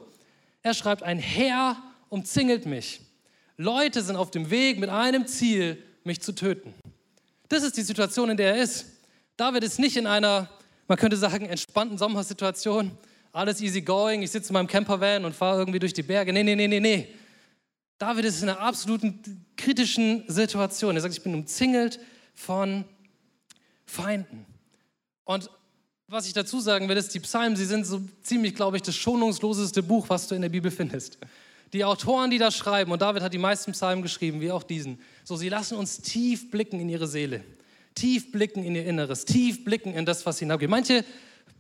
Er 0.64 0.74
schreibt, 0.74 1.04
ein 1.04 1.20
Herr 1.20 1.78
umzingelt 2.10 2.66
mich. 2.66 3.02
Leute 3.58 4.02
sind 4.02 4.16
auf 4.16 4.32
dem 4.32 4.50
Weg 4.50 4.80
mit 4.80 4.90
einem 4.90 5.28
Ziel, 5.28 5.84
mich 6.04 6.22
zu 6.22 6.34
töten. 6.34 6.74
Das 7.50 7.64
ist 7.64 7.78
die 7.78 7.84
Situation, 7.84 8.30
in 8.30 8.38
der 8.38 8.56
er 8.56 8.64
ist. 8.64 8.86
David 9.38 9.64
ist 9.64 9.80
nicht 9.80 9.98
in 9.98 10.08
einer 10.08 10.50
man 10.88 10.98
könnte 10.98 11.18
sagen, 11.18 11.46
entspannten 11.46 11.98
Sommersituation, 11.98 12.92
alles 13.34 13.62
easy 13.62 13.82
going, 13.82 14.22
ich 14.24 14.32
sitze 14.32 14.50
in 14.50 14.54
meinem 14.54 14.68
Campervan 14.68 15.26
und 15.26 15.36
fahre 15.36 15.60
irgendwie 15.60 15.80
durch 15.80 15.94
die 15.94 16.04
Berge. 16.04 16.34
Nee, 16.34 16.44
nee, 16.44 16.56
nee, 16.56 16.68
nee, 16.68 16.80
nee. 16.80 17.08
David 17.98 18.26
ist 18.26 18.42
in 18.42 18.50
einer 18.50 18.60
absoluten 18.60 19.46
kritischen 19.56 20.24
Situation. 20.28 20.96
Er 20.96 21.02
sagt, 21.02 21.14
ich 21.14 21.24
bin 21.24 21.34
umzingelt 21.34 22.00
von 22.34 22.84
Feinden. 23.86 24.46
Und 25.24 25.50
was 26.08 26.28
ich 26.28 26.34
dazu 26.34 26.60
sagen 26.60 26.90
will, 26.90 26.98
ist, 26.98 27.14
die 27.14 27.20
Psalmen, 27.20 27.56
sie 27.56 27.66
sind 27.66 27.86
so 27.86 28.02
ziemlich, 28.22 28.56
glaube 28.56 28.76
ich, 28.76 28.84
das 28.84 28.96
schonungsloseste 28.96 29.84
Buch, 29.84 30.10
was 30.10 30.28
du 30.28 30.36
in 30.36 30.42
der 30.42 30.50
Bibel 30.50 30.72
findest. 30.72 31.20
Die 31.72 31.86
Autoren, 31.86 32.32
die 32.32 32.38
das 32.38 32.58
schreiben, 32.58 32.92
und 32.92 33.02
David 33.02 33.24
hat 33.24 33.34
die 33.34 33.38
meisten 33.38 33.72
Psalmen 33.72 34.02
geschrieben, 34.04 34.42
wie 34.42 34.52
auch 34.52 34.64
diesen, 34.64 35.00
so 35.24 35.38
sie 35.38 35.48
lassen 35.48 35.78
uns 35.78 36.02
tief 36.02 36.52
blicken 36.52 36.82
in 36.82 36.90
ihre 36.90 37.08
Seele 37.08 37.44
tief 37.96 38.32
blicken 38.32 38.64
in 38.64 38.76
ihr 38.76 38.86
Inneres, 38.86 39.26
tief 39.26 39.64
blicken 39.64 39.94
in 39.94 40.06
das, 40.06 40.26
was 40.26 40.40
hinabgeht. 40.40 40.70
Manche 40.70 41.06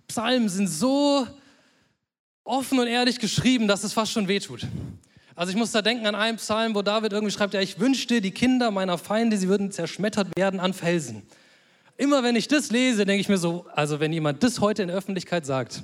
Psalmen 0.08 0.50
sind 0.50 0.68
so 0.68 1.28
offen 2.44 2.80
und 2.80 2.88
ehrlich 2.88 3.20
geschrieben, 3.20 3.68
dass 3.68 3.84
es 3.84 3.94
fast 3.94 4.12
schon 4.12 4.28
wehtut. 4.28 4.68
Also 5.36 5.52
ich 5.52 5.58
muss 5.58 5.72
da 5.72 5.82
denken 5.82 6.06
an 6.06 6.16
einen 6.16 6.38
Psalm, 6.38 6.76
wo 6.76 6.82
David 6.82 7.14
irgendwie 7.14 7.32
schreibt, 7.32 7.54
ja, 7.54 7.62
ich 7.62 7.80
wünschte, 7.80 8.22
die 8.22 8.32
Kinder 8.32 8.72
meiner 8.72 8.98
Feinde, 8.98 9.38
sie 9.38 9.48
würden 9.48 9.72
zerschmettert 9.72 10.28
werden 10.36 10.60
an 10.60 10.74
Felsen. 10.74 11.24
Immer 11.98 12.24
wenn 12.24 12.36
ich 12.36 12.48
das 12.48 12.72
lese, 12.72 13.06
denke 13.06 13.22
ich 13.22 13.30
mir 13.30 13.38
so, 13.38 13.66
also 13.74 14.00
wenn 14.00 14.12
jemand 14.12 14.44
das 14.44 14.60
heute 14.60 14.82
in 14.82 14.90
der 14.90 14.98
Öffentlichkeit 14.98 15.46
sagt, 15.46 15.84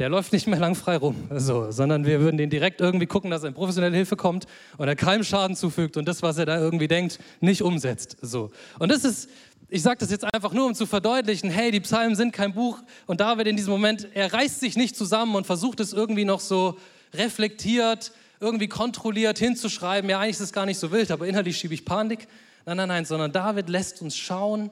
der 0.00 0.08
läuft 0.08 0.32
nicht 0.32 0.46
mehr 0.46 0.58
lang 0.58 0.74
frei 0.76 0.96
rum, 0.96 1.28
so, 1.36 1.70
sondern 1.70 2.06
wir 2.06 2.20
würden 2.20 2.38
den 2.38 2.48
direkt 2.48 2.80
irgendwie 2.80 3.04
gucken, 3.04 3.30
dass 3.30 3.42
er 3.42 3.48
in 3.48 3.54
professionelle 3.54 3.94
Hilfe 3.94 4.16
kommt 4.16 4.46
und 4.78 4.88
er 4.88 4.96
keinem 4.96 5.24
Schaden 5.24 5.54
zufügt 5.54 5.98
und 5.98 6.08
das, 6.08 6.22
was 6.22 6.38
er 6.38 6.46
da 6.46 6.58
irgendwie 6.58 6.88
denkt, 6.88 7.18
nicht 7.40 7.60
umsetzt. 7.60 8.16
So. 8.22 8.50
Und 8.78 8.90
das 8.90 9.04
ist, 9.04 9.28
ich 9.68 9.82
sage 9.82 9.98
das 9.98 10.10
jetzt 10.10 10.24
einfach 10.32 10.54
nur, 10.54 10.64
um 10.64 10.74
zu 10.74 10.86
verdeutlichen, 10.86 11.50
hey, 11.50 11.70
die 11.70 11.80
Psalmen 11.80 12.16
sind 12.16 12.32
kein 12.32 12.54
Buch 12.54 12.78
und 13.06 13.20
David 13.20 13.46
in 13.46 13.56
diesem 13.56 13.72
Moment, 13.72 14.08
er 14.14 14.32
reißt 14.32 14.60
sich 14.60 14.74
nicht 14.74 14.96
zusammen 14.96 15.34
und 15.34 15.46
versucht 15.46 15.80
es 15.80 15.92
irgendwie 15.92 16.24
noch 16.24 16.40
so 16.40 16.78
reflektiert, 17.12 18.12
irgendwie 18.40 18.68
kontrolliert 18.68 19.38
hinzuschreiben. 19.38 20.08
Ja, 20.08 20.20
eigentlich 20.20 20.36
ist 20.36 20.40
es 20.40 20.54
gar 20.54 20.64
nicht 20.64 20.78
so 20.78 20.92
wild, 20.92 21.10
aber 21.10 21.26
innerlich 21.26 21.58
schiebe 21.58 21.74
ich 21.74 21.84
Panik. 21.84 22.26
Nein, 22.64 22.78
nein, 22.78 22.88
nein, 22.88 23.04
sondern 23.04 23.32
David 23.32 23.68
lässt 23.68 24.00
uns 24.00 24.16
schauen 24.16 24.70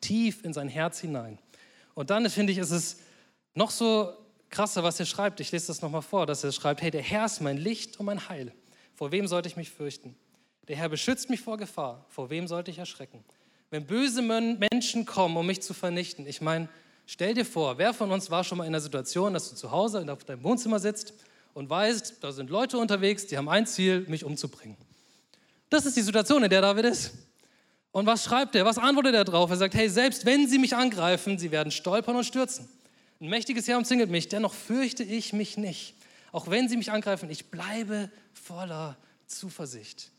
tief 0.00 0.44
in 0.44 0.52
sein 0.52 0.68
Herz 0.68 0.98
hinein. 0.98 1.38
Und 1.94 2.10
dann 2.10 2.28
finde 2.28 2.52
ich, 2.52 2.58
ist 2.58 2.72
es 2.72 2.96
noch 3.54 3.70
so 3.70 4.12
krasser, 4.50 4.82
was 4.82 4.98
er 5.00 5.06
schreibt. 5.06 5.40
Ich 5.40 5.52
lese 5.52 5.68
das 5.68 5.82
nochmal 5.82 6.02
vor, 6.02 6.26
dass 6.26 6.44
er 6.44 6.52
schreibt, 6.52 6.82
hey, 6.82 6.90
der 6.90 7.02
Herr 7.02 7.26
ist 7.26 7.40
mein 7.40 7.58
Licht 7.58 7.98
und 7.98 8.06
mein 8.06 8.28
Heil. 8.28 8.52
Vor 8.94 9.12
wem 9.12 9.26
sollte 9.28 9.48
ich 9.48 9.56
mich 9.56 9.70
fürchten? 9.70 10.16
Der 10.68 10.76
Herr 10.76 10.88
beschützt 10.88 11.30
mich 11.30 11.40
vor 11.40 11.56
Gefahr. 11.56 12.04
Vor 12.08 12.30
wem 12.30 12.46
sollte 12.46 12.70
ich 12.70 12.78
erschrecken? 12.78 13.24
Wenn 13.70 13.86
böse 13.86 14.22
Menschen 14.22 15.06
kommen, 15.06 15.36
um 15.36 15.46
mich 15.46 15.62
zu 15.62 15.74
vernichten, 15.74 16.26
ich 16.26 16.40
meine, 16.40 16.68
stell 17.06 17.34
dir 17.34 17.44
vor, 17.44 17.78
wer 17.78 17.92
von 17.92 18.10
uns 18.10 18.30
war 18.30 18.44
schon 18.44 18.58
mal 18.58 18.64
in 18.64 18.72
der 18.72 18.80
Situation, 18.80 19.34
dass 19.34 19.50
du 19.50 19.56
zu 19.56 19.70
Hause 19.70 20.10
auf 20.10 20.24
deinem 20.24 20.42
Wohnzimmer 20.42 20.78
sitzt 20.78 21.12
und 21.54 21.68
weißt, 21.68 22.16
da 22.20 22.32
sind 22.32 22.50
Leute 22.50 22.78
unterwegs, 22.78 23.26
die 23.26 23.36
haben 23.36 23.48
ein 23.48 23.66
Ziel, 23.66 24.06
mich 24.08 24.24
umzubringen. 24.24 24.76
Das 25.70 25.84
ist 25.84 25.96
die 25.96 26.02
Situation, 26.02 26.42
in 26.42 26.50
der 26.50 26.62
David 26.62 26.86
ist. 26.86 27.12
Und 27.90 28.06
was 28.06 28.24
schreibt 28.24 28.54
er? 28.54 28.64
Was 28.64 28.78
antwortet 28.78 29.14
er 29.14 29.24
darauf? 29.24 29.50
Er 29.50 29.56
sagt, 29.56 29.74
hey, 29.74 29.88
selbst 29.88 30.24
wenn 30.24 30.46
sie 30.46 30.58
mich 30.58 30.74
angreifen, 30.74 31.38
sie 31.38 31.50
werden 31.50 31.70
stolpern 31.70 32.16
und 32.16 32.24
stürzen. 32.24 32.68
Ein 33.20 33.30
mächtiges 33.30 33.66
Heer 33.66 33.78
umzingelt 33.78 34.10
mich, 34.10 34.28
dennoch 34.28 34.54
fürchte 34.54 35.02
ich 35.02 35.32
mich 35.32 35.56
nicht. 35.56 35.94
Auch 36.30 36.48
wenn 36.48 36.68
sie 36.68 36.76
mich 36.76 36.92
angreifen, 36.92 37.30
ich 37.30 37.46
bleibe 37.46 38.10
voller 38.32 38.96
Zuversicht. 39.26 40.10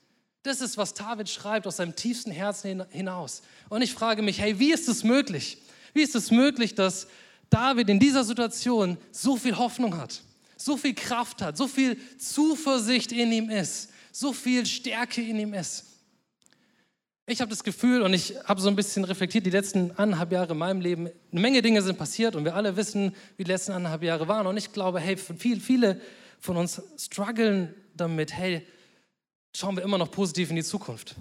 Das 0.44 0.62
ist, 0.62 0.78
was 0.78 0.94
David 0.94 1.30
schreibt 1.30 1.68
aus 1.68 1.78
seinem 1.78 1.96
tiefsten 1.96 2.32
Herzen 2.32 2.84
hinaus. 2.92 3.42
Und 3.70 3.82
ich 3.82 3.94
frage 3.94 4.22
mich, 4.22 4.40
hey, 4.40 4.60
wie 4.60 4.72
ist 4.72 4.88
es 4.90 5.04
möglich? 5.04 5.62
Wie 5.94 6.02
ist 6.02 6.16
es 6.16 6.32
möglich, 6.32 6.76
dass 6.76 7.08
David 7.50 7.90
in 7.90 8.00
dieser 8.00 8.24
Situation 8.24 8.98
so 9.12 9.38
viel 9.38 9.58
Hoffnung 9.58 9.98
hat, 9.98 10.22
so 10.56 10.78
viel 10.78 10.94
Kraft 10.94 11.42
hat, 11.42 11.58
so 11.58 11.68
viel 11.68 11.98
Zuversicht 12.18 13.12
in 13.12 13.32
ihm 13.32 13.50
ist, 13.50 13.90
so 14.12 14.34
viel 14.34 14.66
Stärke 14.66 15.22
in 15.22 15.40
ihm 15.40 15.54
ist? 15.54 15.86
Ich 17.32 17.42
habe 17.42 17.50
das 17.52 17.64
Gefühl 17.64 18.02
und 18.02 18.12
ich 18.12 18.34
habe 18.46 18.60
so 18.60 18.70
ein 18.70 18.76
bisschen 18.76 19.04
reflektiert, 19.04 19.46
die 19.46 19.52
letzten 19.52 19.92
anderthalb 19.92 20.32
Jahre 20.32 20.54
in 20.54 20.58
meinem 20.58 20.82
Leben, 20.82 21.10
eine 21.32 21.40
Menge 21.40 21.62
Dinge 21.62 21.84
sind 21.84 21.96
passiert 21.96 22.36
und 22.36 22.44
wir 22.44 22.56
alle 22.56 22.76
wissen, 22.76 23.16
wie 23.38 23.44
die 23.44 23.52
letzten 23.52 23.72
anderthalb 23.72 24.02
Jahre 24.02 24.28
waren. 24.28 24.48
Und 24.48 24.58
ich 24.58 24.74
glaube, 24.74 25.00
hey, 25.00 25.16
viel, 25.16 25.60
viele 25.60 26.02
von 26.40 26.58
uns 26.58 26.82
strugglen 26.98 27.76
damit, 27.96 28.34
hey, 28.34 28.66
schauen 29.56 29.76
wir 29.76 29.84
immer 29.84 30.00
noch 30.00 30.10
positiv 30.10 30.50
in 30.50 30.56
die 30.56 30.64
Zukunft. 30.64 31.18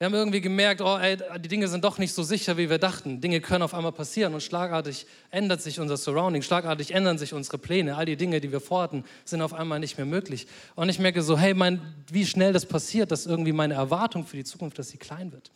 Wir 0.00 0.06
haben 0.06 0.14
irgendwie 0.14 0.40
gemerkt, 0.40 0.80
oh, 0.80 0.96
ey, 0.96 1.18
die 1.40 1.48
Dinge 1.48 1.68
sind 1.68 1.84
doch 1.84 1.98
nicht 1.98 2.14
so 2.14 2.22
sicher, 2.22 2.56
wie 2.56 2.70
wir 2.70 2.78
dachten. 2.78 3.20
Dinge 3.20 3.42
können 3.42 3.60
auf 3.60 3.74
einmal 3.74 3.92
passieren 3.92 4.32
und 4.32 4.42
schlagartig 4.42 5.04
ändert 5.30 5.60
sich 5.60 5.78
unser 5.78 5.98
Surrounding, 5.98 6.40
schlagartig 6.40 6.94
ändern 6.94 7.18
sich 7.18 7.34
unsere 7.34 7.58
Pläne. 7.58 7.98
All 7.98 8.06
die 8.06 8.16
Dinge, 8.16 8.40
die 8.40 8.50
wir 8.50 8.60
vorhatten, 8.60 9.04
sind 9.26 9.42
auf 9.42 9.52
einmal 9.52 9.78
nicht 9.78 9.98
mehr 9.98 10.06
möglich. 10.06 10.46
Und 10.74 10.88
ich 10.88 11.00
merke 11.00 11.20
so, 11.20 11.36
hey, 11.36 11.52
mein, 11.52 11.82
wie 12.10 12.24
schnell 12.24 12.54
das 12.54 12.64
passiert, 12.64 13.10
dass 13.10 13.26
irgendwie 13.26 13.52
meine 13.52 13.74
Erwartung 13.74 14.24
für 14.24 14.38
die 14.38 14.44
Zukunft, 14.44 14.78
dass 14.78 14.88
sie 14.88 14.96
klein 14.96 15.32
wird, 15.32 15.50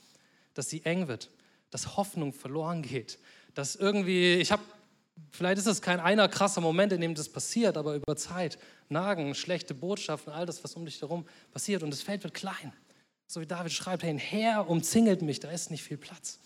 dass 0.52 0.68
sie 0.68 0.84
eng 0.84 1.08
wird, 1.08 1.30
dass 1.70 1.96
Hoffnung 1.96 2.34
verloren 2.34 2.82
geht. 2.82 3.18
Dass 3.54 3.76
irgendwie, 3.76 4.34
ich 4.34 4.52
habe, 4.52 4.62
vielleicht 5.30 5.56
ist 5.56 5.68
es 5.68 5.80
kein 5.80 6.00
einer 6.00 6.28
krasser 6.28 6.60
Moment, 6.60 6.92
in 6.92 7.00
dem 7.00 7.14
das 7.14 7.30
passiert, 7.30 7.78
aber 7.78 7.94
über 7.94 8.14
Zeit, 8.14 8.58
Nagen, 8.90 9.34
schlechte 9.34 9.72
Botschaften, 9.72 10.34
all 10.34 10.44
das, 10.44 10.62
was 10.62 10.74
um 10.74 10.84
dich 10.84 11.00
herum 11.00 11.24
passiert 11.50 11.82
und 11.82 11.90
das 11.90 12.02
Feld 12.02 12.22
wird 12.24 12.34
klein. 12.34 12.74
So 13.26 13.40
wie 13.40 13.47
David 13.47 13.73
schreibt, 13.73 14.02
hey, 14.02 14.19
Herr 14.19 14.69
umzingelt 14.69 15.23
mich, 15.23 15.40
da 15.40 15.50
ist 15.50 15.71
nicht 15.71 15.83
viel 15.83 15.97
Platz. 15.97 16.38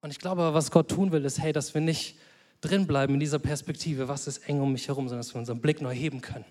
Und 0.00 0.10
ich 0.10 0.18
glaube, 0.18 0.52
was 0.52 0.70
Gott 0.70 0.90
tun 0.90 1.12
will, 1.12 1.24
ist, 1.24 1.40
hey, 1.40 1.52
dass 1.52 1.74
wir 1.74 1.80
nicht 1.80 2.16
drinbleiben 2.60 3.14
in 3.14 3.20
dieser 3.20 3.38
Perspektive, 3.38 4.08
was 4.08 4.26
ist 4.26 4.48
eng 4.48 4.60
um 4.60 4.72
mich 4.72 4.88
herum, 4.88 5.08
sondern 5.08 5.24
dass 5.24 5.34
wir 5.34 5.38
unseren 5.38 5.60
Blick 5.60 5.80
neu 5.80 5.94
heben 5.94 6.20
können, 6.20 6.44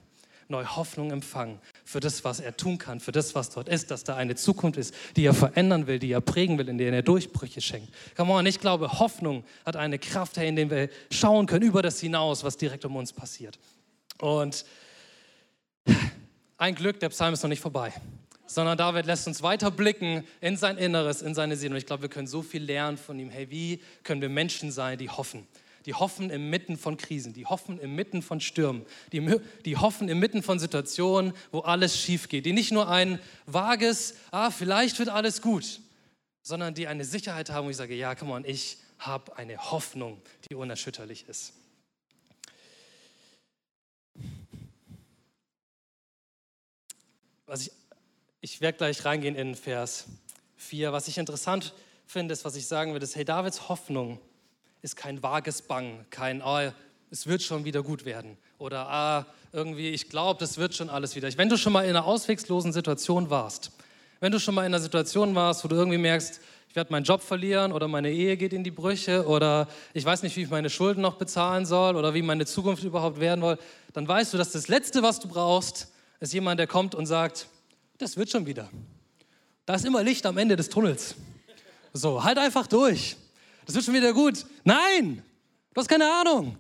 neu 0.48 0.66
Hoffnung 0.66 1.12
empfangen 1.12 1.60
für 1.84 2.00
das, 2.00 2.24
was 2.24 2.40
er 2.40 2.56
tun 2.56 2.78
kann, 2.78 3.00
für 3.00 3.12
das, 3.12 3.36
was 3.36 3.50
dort 3.50 3.68
ist, 3.68 3.92
dass 3.92 4.04
da 4.04 4.16
eine 4.16 4.36
Zukunft 4.36 4.78
ist, 4.78 4.94
die 5.16 5.26
er 5.26 5.34
verändern 5.34 5.86
will, 5.86 6.00
die 6.00 6.12
er 6.12 6.22
prägen 6.22 6.58
will, 6.58 6.70
in 6.70 6.78
der 6.78 6.94
er 6.94 7.02
Durchbrüche 7.02 7.62
schenkt. 7.62 7.90
Come 8.16 8.32
on, 8.32 8.46
ich 8.46 8.60
glaube, 8.60 9.00
Hoffnung 9.00 9.44
hat 9.66 9.76
eine 9.76 10.00
Kraft, 10.00 10.38
hey, 10.38 10.48
in 10.48 10.56
der 10.56 10.70
wir 10.70 10.90
schauen 11.12 11.46
können 11.46 11.66
über 11.66 11.82
das 11.82 12.00
hinaus, 12.00 12.44
was 12.44 12.56
direkt 12.58 12.86
um 12.86 12.96
uns 12.96 13.12
passiert. 13.12 13.60
Und 14.20 14.66
ein 16.58 16.76
Glück, 16.76 17.00
der 17.00 17.10
Psalm 17.10 17.34
ist 17.34 17.44
noch 17.44 17.50
nicht 17.50 17.62
vorbei 17.62 17.94
sondern 18.54 18.78
David 18.78 19.06
lässt 19.06 19.28
uns 19.28 19.42
weiter 19.42 19.72
blicken 19.72 20.26
in 20.42 20.58
sein 20.58 20.78
Inneres, 20.78 21.22
in 21.22 21.34
seine 21.34 21.56
Seele. 21.56 21.72
Und 21.72 21.78
ich 21.78 21.86
glaube, 21.86 22.04
wir 22.04 22.10
können 22.10 22.28
so 22.28 22.42
viel 22.42 22.64
lernen 22.64 22.98
von 22.98 23.18
ihm. 23.18 23.30
Hey, 23.30 23.50
wie 23.50 23.82
können 24.04 24.22
wir 24.22 24.28
Menschen 24.28 24.72
sein, 24.72 24.98
die 24.98 25.10
hoffen? 25.10 25.48
Die 25.86 25.94
hoffen 25.94 26.30
inmitten 26.30 26.78
von 26.78 26.98
Krisen, 26.98 27.34
die 27.34 27.46
hoffen 27.46 27.80
inmitten 27.80 28.22
von 28.22 28.40
Stürmen, 28.40 28.86
die, 29.12 29.40
die 29.66 29.78
hoffen 29.78 30.10
inmitten 30.10 30.44
von 30.44 30.60
Situationen, 30.60 31.34
wo 31.52 31.62
alles 31.62 31.98
schief 31.98 32.30
geht, 32.30 32.46
die 32.46 32.54
nicht 32.54 32.72
nur 32.72 32.88
ein 32.88 33.20
vages, 33.48 34.16
ah, 34.30 34.52
vielleicht 34.52 35.00
wird 35.00 35.10
alles 35.10 35.42
gut, 35.42 35.80
sondern 36.44 36.76
die 36.76 36.86
eine 36.86 37.04
Sicherheit 37.04 37.50
haben, 37.50 37.66
wo 37.66 37.72
ich 37.72 37.78
sage, 37.78 37.96
ja, 37.96 38.14
come 38.14 38.34
on, 38.34 38.46
ich 38.46 38.78
habe 39.00 39.36
eine 39.38 39.58
Hoffnung, 39.72 40.22
die 40.52 40.56
unerschütterlich 40.56 41.28
ist. 41.28 41.54
Was 47.48 47.64
ich 47.64 47.72
ich 48.42 48.60
werde 48.60 48.80
gleich 48.80 49.06
reingehen 49.06 49.36
in 49.36 49.56
Vers 49.56 50.06
4. 50.58 50.92
Was 50.92 51.08
ich 51.08 51.20
interessant 51.20 51.74
finde, 52.08 52.34
ist, 52.34 52.44
was 52.44 52.56
ich 52.56 52.68
sagen 52.68 52.92
würde, 52.92 53.04
ist, 53.04 53.16
hey, 53.16 53.24
Davids 53.24 53.70
Hoffnung 53.70 54.20
ist 54.82 54.96
kein 54.96 55.22
vages 55.22 55.62
Bang, 55.62 56.06
kein, 56.10 56.42
oh, 56.42 56.72
es 57.12 57.28
wird 57.28 57.44
schon 57.44 57.66
wieder 57.66 57.84
gut 57.84 58.04
werden. 58.04 58.38
Oder, 58.58 58.90
ah, 58.90 59.26
irgendwie, 59.54 59.90
ich 59.90 60.10
glaube, 60.10 60.40
das 60.40 60.58
wird 60.58 60.74
schon 60.74 60.90
alles 60.90 61.16
wieder. 61.16 61.30
Wenn 61.38 61.50
du 61.50 61.58
schon 61.58 61.72
mal 61.72 61.84
in 61.84 61.92
einer 61.92 62.06
ausweglosen 62.06 62.74
Situation 62.74 63.30
warst, 63.30 63.72
wenn 64.20 64.32
du 64.32 64.40
schon 64.40 64.56
mal 64.56 64.62
in 64.62 64.74
einer 64.74 64.80
Situation 64.80 65.36
warst, 65.36 65.64
wo 65.64 65.68
du 65.68 65.76
irgendwie 65.76 66.00
merkst, 66.00 66.42
ich 66.70 66.76
werde 66.76 66.92
meinen 66.92 67.04
Job 67.04 67.22
verlieren 67.22 67.72
oder 67.74 67.88
meine 67.88 68.10
Ehe 68.12 68.38
geht 68.38 68.54
in 68.54 68.64
die 68.64 68.72
Brüche 68.72 69.28
oder 69.28 69.68
ich 69.94 70.06
weiß 70.06 70.24
nicht, 70.24 70.36
wie 70.36 70.44
ich 70.44 70.50
meine 70.50 70.70
Schulden 70.70 71.02
noch 71.02 71.16
bezahlen 71.16 71.66
soll 71.66 71.96
oder 71.96 72.14
wie 72.14 72.22
meine 72.22 72.46
Zukunft 72.46 72.84
überhaupt 72.84 73.20
werden 73.20 73.42
soll, 73.42 73.60
dann 73.94 74.08
weißt 74.08 74.34
du, 74.34 74.38
dass 74.38 74.52
das 74.52 74.68
Letzte, 74.68 75.04
was 75.04 75.20
du 75.20 75.28
brauchst, 75.28 75.92
ist 76.22 76.34
jemand, 76.34 76.60
der 76.60 76.68
kommt 76.68 76.96
und 76.96 77.08
sagt, 77.08 77.48
das 78.02 78.18
wird 78.18 78.30
schon 78.30 78.46
wieder. 78.46 78.70
Da 79.66 79.76
ist 79.76 79.86
immer 79.86 80.04
Licht 80.04 80.26
am 80.26 80.38
Ende 80.38 80.56
des 80.56 80.70
Tunnels. 80.70 81.16
So, 81.94 82.24
halt 82.24 82.38
einfach 82.38 82.68
durch. 82.68 83.16
Das 83.66 83.76
wird 83.76 83.86
schon 83.86 83.94
wieder 83.94 84.14
gut. 84.14 84.46
Nein, 84.64 85.24
du 85.74 85.80
hast 85.80 85.88
keine 85.88 86.12
Ahnung. 86.12 86.58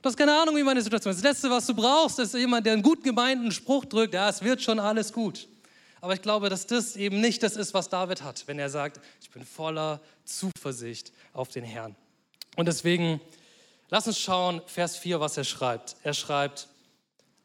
Du 0.00 0.08
hast 0.08 0.16
keine 0.16 0.38
Ahnung, 0.38 0.56
wie 0.56 0.62
meine 0.62 0.82
Situation 0.82 1.12
ist. 1.12 1.24
Das 1.24 1.32
Letzte, 1.32 1.50
was 1.50 1.66
du 1.66 1.74
brauchst, 1.74 2.18
ist 2.18 2.34
jemand, 2.34 2.66
der 2.66 2.74
einen 2.74 2.82
gut 2.82 3.02
gemeinten 3.02 3.50
Spruch 3.50 3.86
drückt, 3.86 4.14
ja, 4.14 4.28
es 4.28 4.42
wird 4.42 4.62
schon 4.62 4.78
alles 4.78 5.12
gut. 5.12 5.48
Aber 6.00 6.12
ich 6.12 6.20
glaube, 6.20 6.50
dass 6.50 6.66
das 6.66 6.96
eben 6.96 7.22
nicht 7.22 7.42
das 7.42 7.56
ist, 7.56 7.72
was 7.72 7.88
David 7.88 8.22
hat, 8.22 8.46
wenn 8.46 8.58
er 8.58 8.68
sagt, 8.68 9.00
ich 9.22 9.30
bin 9.30 9.44
voller 9.44 10.02
Zuversicht 10.24 11.12
auf 11.32 11.48
den 11.48 11.64
Herrn. 11.64 11.96
Und 12.56 12.66
deswegen, 12.66 13.20
lass 13.88 14.06
uns 14.06 14.20
schauen, 14.20 14.60
Vers 14.66 14.98
4, 14.98 15.20
was 15.20 15.38
er 15.38 15.44
schreibt. 15.44 15.96
Er 16.02 16.12
schreibt, 16.12 16.68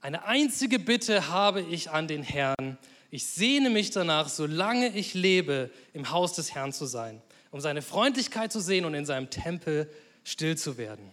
eine 0.02 0.26
einzige 0.26 0.80
Bitte 0.80 1.30
habe 1.30 1.62
ich 1.62 1.90
an 1.90 2.10
den 2.10 2.24
Herrn, 2.24 2.78
ich 3.12 3.26
sehne 3.26 3.70
mich 3.70 3.92
danach, 3.92 4.30
solange 4.30 4.90
ich 4.96 5.14
lebe, 5.14 5.72
im 5.94 6.12
Haus 6.12 6.34
des 6.34 6.54
Herrn 6.54 6.74
zu 6.74 6.86
sein, 6.86 7.22
um 7.52 7.60
seine 7.60 7.82
Freundlichkeit 7.82 8.52
zu 8.52 8.60
sehen 8.60 8.86
und 8.86 8.94
in 8.94 9.06
seinem 9.06 9.30
Tempel 9.30 9.90
still 10.24 10.58
zu 10.58 10.78
werden. 10.78 11.12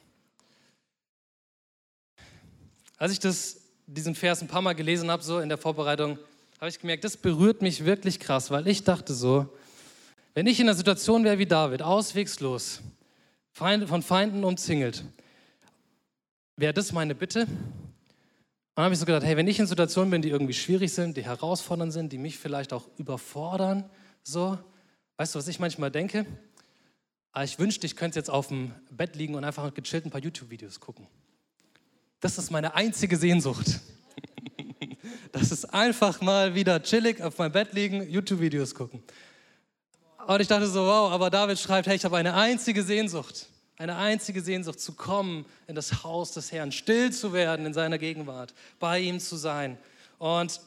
Als 2.99 3.13
ich 3.13 3.19
das, 3.19 3.61
diesen 3.87 4.15
Vers 4.15 4.43
ein 4.43 4.49
paar 4.49 4.63
Mal 4.63 4.75
gelesen 4.75 5.11
habe, 5.11 5.23
so 5.23 5.39
in 5.41 5.49
der 5.49 5.59
Vorbereitung, 5.59 6.19
habe 6.61 6.71
ich 6.71 6.79
gemerkt, 6.79 7.05
das 7.05 7.17
berührt 7.17 7.63
mich 7.63 7.85
wirklich 7.85 8.21
krass, 8.21 8.51
weil 8.51 8.67
ich 8.69 8.85
dachte 8.85 9.15
so, 9.15 9.47
wenn 10.35 10.47
ich 10.47 10.61
in 10.61 10.67
einer 10.67 10.77
Situation 10.77 11.25
wäre 11.25 11.39
wie 11.39 11.47
David, 11.47 11.83
auswegslos, 11.83 12.81
von 13.53 14.03
Feinden 14.03 14.45
umzingelt, 14.45 15.03
wäre 16.57 16.75
das 16.75 16.93
meine 16.93 17.15
Bitte? 17.15 17.47
Dann 18.77 18.85
habe 18.85 18.93
ich 18.93 19.01
so 19.01 19.07
gedacht, 19.07 19.25
hey, 19.25 19.39
wenn 19.39 19.49
ich 19.49 19.59
in 19.59 19.67
Situationen 19.67 20.11
bin, 20.11 20.21
die 20.21 20.29
irgendwie 20.29 20.53
schwierig 20.53 20.93
sind, 20.93 21.17
die 21.17 21.25
herausfordernd 21.25 21.95
sind, 21.95 22.13
die 22.13 22.19
mich 22.19 22.39
vielleicht 22.39 22.75
auch 22.75 22.87
überfordern, 22.99 23.89
so, 24.23 24.59
weißt 25.17 25.35
du, 25.35 25.39
was 25.39 25.49
ich 25.49 25.59
manchmal 25.59 25.91
denke? 25.91 26.27
Ah, 27.33 27.43
ich 27.43 27.59
wünschte, 27.59 27.87
ich 27.87 27.97
könnte 27.97 28.19
jetzt 28.19 28.29
auf 28.29 28.49
dem 28.49 28.73
Bett 28.91 29.17
liegen 29.17 29.35
und 29.35 29.45
einfach 29.45 29.73
gechillt 29.73 30.05
ein 30.05 30.11
paar 30.11 30.21
YouTube-Videos 30.21 30.79
gucken. 30.79 31.07
Das 32.21 32.37
ist 32.37 32.51
meine 32.51 32.75
einzige 32.75 33.17
Sehnsucht. 33.17 33.67
Das 35.33 35.53
ist 35.53 35.67
einfach 35.67 36.21
mal 36.21 36.55
wieder 36.55 36.83
chillig 36.83 37.21
auf 37.23 37.37
meinem 37.39 37.53
Bett 37.53 37.75
liegen, 37.75 38.09
YouTube-Videos 38.09 38.75
gucken. 38.75 39.03
Und 40.27 40.41
ich 40.41 40.49
dachte 40.49 40.67
so, 40.67 40.87
wow, 40.87 41.13
aber 41.13 41.31
David 41.31 41.59
schreibt, 41.59 41.87
hey, 41.87 41.97
ich 41.97 42.05
habe 42.05 42.17
eine 42.17 42.35
einzige 42.35 42.83
Sehnsucht 42.83 43.47
eine 43.79 43.97
einzige 43.97 44.41
Sehnsucht 44.41 44.81
zu 44.81 44.93
kommen 44.93 45.45
in 45.67 45.75
das 45.75 46.03
Haus 46.03 46.33
des 46.33 46.53
Herrn, 46.53 46.73
still 46.73 47.13
zu 47.13 47.33
werden 47.33 47.67
in 47.67 47.75
seiner 47.75 47.99
Gegenwart, 47.99 48.55
bei 48.79 49.01
ihm 49.01 49.21
zu 49.21 49.37
sein. 49.37 49.77
Und 50.19 50.61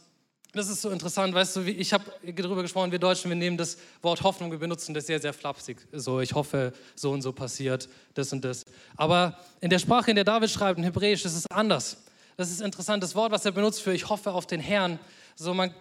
das 0.53 0.67
ist 0.67 0.81
so 0.81 0.89
interessant, 0.89 1.33
weißt 1.33 1.57
du, 1.57 1.61
ich 1.61 1.93
habe 1.93 2.05
darüber 2.23 2.63
gesprochen, 2.63 2.91
wir 2.91 2.97
Deutschen, 2.97 3.29
wir 3.29 3.35
nehmen 3.35 3.55
das 3.55 3.77
Wort 4.01 4.23
Hoffnung, 4.23 4.49
wir 4.49 4.57
benutzen 4.57 4.95
das 4.95 5.05
sehr, 5.05 5.19
sehr 5.19 5.33
flapsig. 5.33 5.77
So, 5.91 6.21
ich 6.21 6.33
hoffe, 6.33 6.73
so 6.95 7.11
und 7.11 7.21
so 7.21 7.31
passiert, 7.31 7.87
das 8.15 8.33
und 8.33 8.43
das. 8.43 8.65
Aber 8.97 9.37
in 9.61 9.69
der 9.69 9.77
Sprache, 9.77 10.09
in 10.09 10.15
der 10.15 10.25
David 10.25 10.49
schreibt, 10.49 10.79
in 10.79 10.83
Hebräisch, 10.83 11.23
ist 11.23 11.35
es 11.35 11.45
anders. 11.51 11.97
Das 12.35 12.49
ist 12.49 12.61
ein 12.61 12.65
interessantes 12.65 13.13
Wort, 13.13 13.31
was 13.31 13.45
er 13.45 13.51
benutzt 13.51 13.81
für 13.81 13.93
ich 13.93 14.09
hoffe 14.09 14.31
auf 14.31 14.47
den 14.47 14.59
Herrn. 14.59 14.97
So, 15.35 15.53
man, 15.53 15.71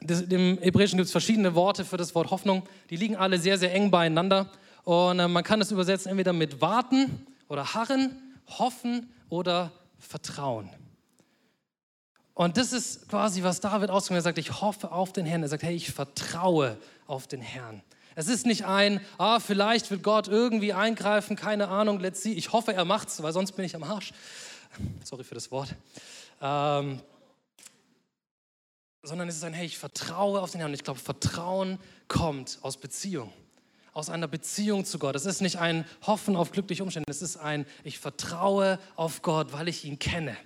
das, 0.00 0.20
Im 0.22 0.58
Hebräischen 0.58 0.98
gibt 0.98 1.06
es 1.06 1.12
verschiedene 1.12 1.54
Worte 1.54 1.84
für 1.84 1.96
das 1.96 2.14
Wort 2.14 2.30
Hoffnung. 2.30 2.62
Die 2.90 2.96
liegen 2.96 3.16
alle 3.16 3.38
sehr, 3.38 3.58
sehr 3.58 3.74
eng 3.74 3.90
beieinander. 3.90 4.52
Und 4.86 5.18
äh, 5.18 5.26
man 5.26 5.42
kann 5.42 5.60
es 5.60 5.72
übersetzen 5.72 6.10
entweder 6.10 6.32
mit 6.32 6.60
warten 6.60 7.26
oder 7.48 7.74
harren, 7.74 8.22
hoffen 8.46 9.12
oder 9.28 9.72
vertrauen. 9.98 10.70
Und 12.34 12.56
das 12.56 12.72
ist 12.72 13.08
quasi, 13.08 13.42
was 13.42 13.60
David 13.60 13.90
ausdrückt. 13.90 14.18
Er 14.18 14.22
sagt, 14.22 14.38
ich 14.38 14.60
hoffe 14.60 14.92
auf 14.92 15.12
den 15.12 15.26
Herrn. 15.26 15.42
Er 15.42 15.48
sagt, 15.48 15.64
hey, 15.64 15.74
ich 15.74 15.90
vertraue 15.90 16.78
auf 17.08 17.26
den 17.26 17.40
Herrn. 17.40 17.82
Es 18.14 18.28
ist 18.28 18.46
nicht 18.46 18.64
ein, 18.64 19.00
ah, 19.18 19.40
vielleicht 19.40 19.90
wird 19.90 20.04
Gott 20.04 20.28
irgendwie 20.28 20.72
eingreifen, 20.72 21.34
keine 21.34 21.66
Ahnung, 21.66 21.98
let's 21.98 22.22
see. 22.22 22.34
Ich 22.34 22.52
hoffe, 22.52 22.72
er 22.72 22.84
macht's, 22.84 23.20
weil 23.20 23.32
sonst 23.32 23.52
bin 23.52 23.64
ich 23.64 23.74
am 23.74 23.82
Arsch. 23.82 24.12
Sorry 25.02 25.24
für 25.24 25.34
das 25.34 25.50
Wort. 25.50 25.74
Ähm, 26.40 27.02
sondern 29.02 29.28
es 29.28 29.34
ist 29.34 29.42
ein, 29.42 29.52
hey, 29.52 29.66
ich 29.66 29.78
vertraue 29.78 30.40
auf 30.40 30.52
den 30.52 30.60
Herrn. 30.60 30.70
Und 30.70 30.76
ich 30.76 30.84
glaube, 30.84 31.00
Vertrauen 31.00 31.80
kommt 32.06 32.60
aus 32.62 32.76
Beziehung 32.76 33.32
aus 33.96 34.10
einer 34.10 34.28
Beziehung 34.28 34.84
zu 34.84 34.98
Gott. 34.98 35.16
Es 35.16 35.24
ist 35.24 35.40
nicht 35.40 35.56
ein 35.56 35.86
Hoffen 36.06 36.36
auf 36.36 36.52
glückliche 36.52 36.82
Umstände, 36.82 37.10
es 37.10 37.22
ist 37.22 37.38
ein 37.38 37.64
Ich 37.82 37.98
vertraue 37.98 38.78
auf 38.94 39.22
Gott, 39.22 39.54
weil 39.54 39.68
ich 39.68 39.86
ihn 39.86 39.98
kenne. 39.98 40.36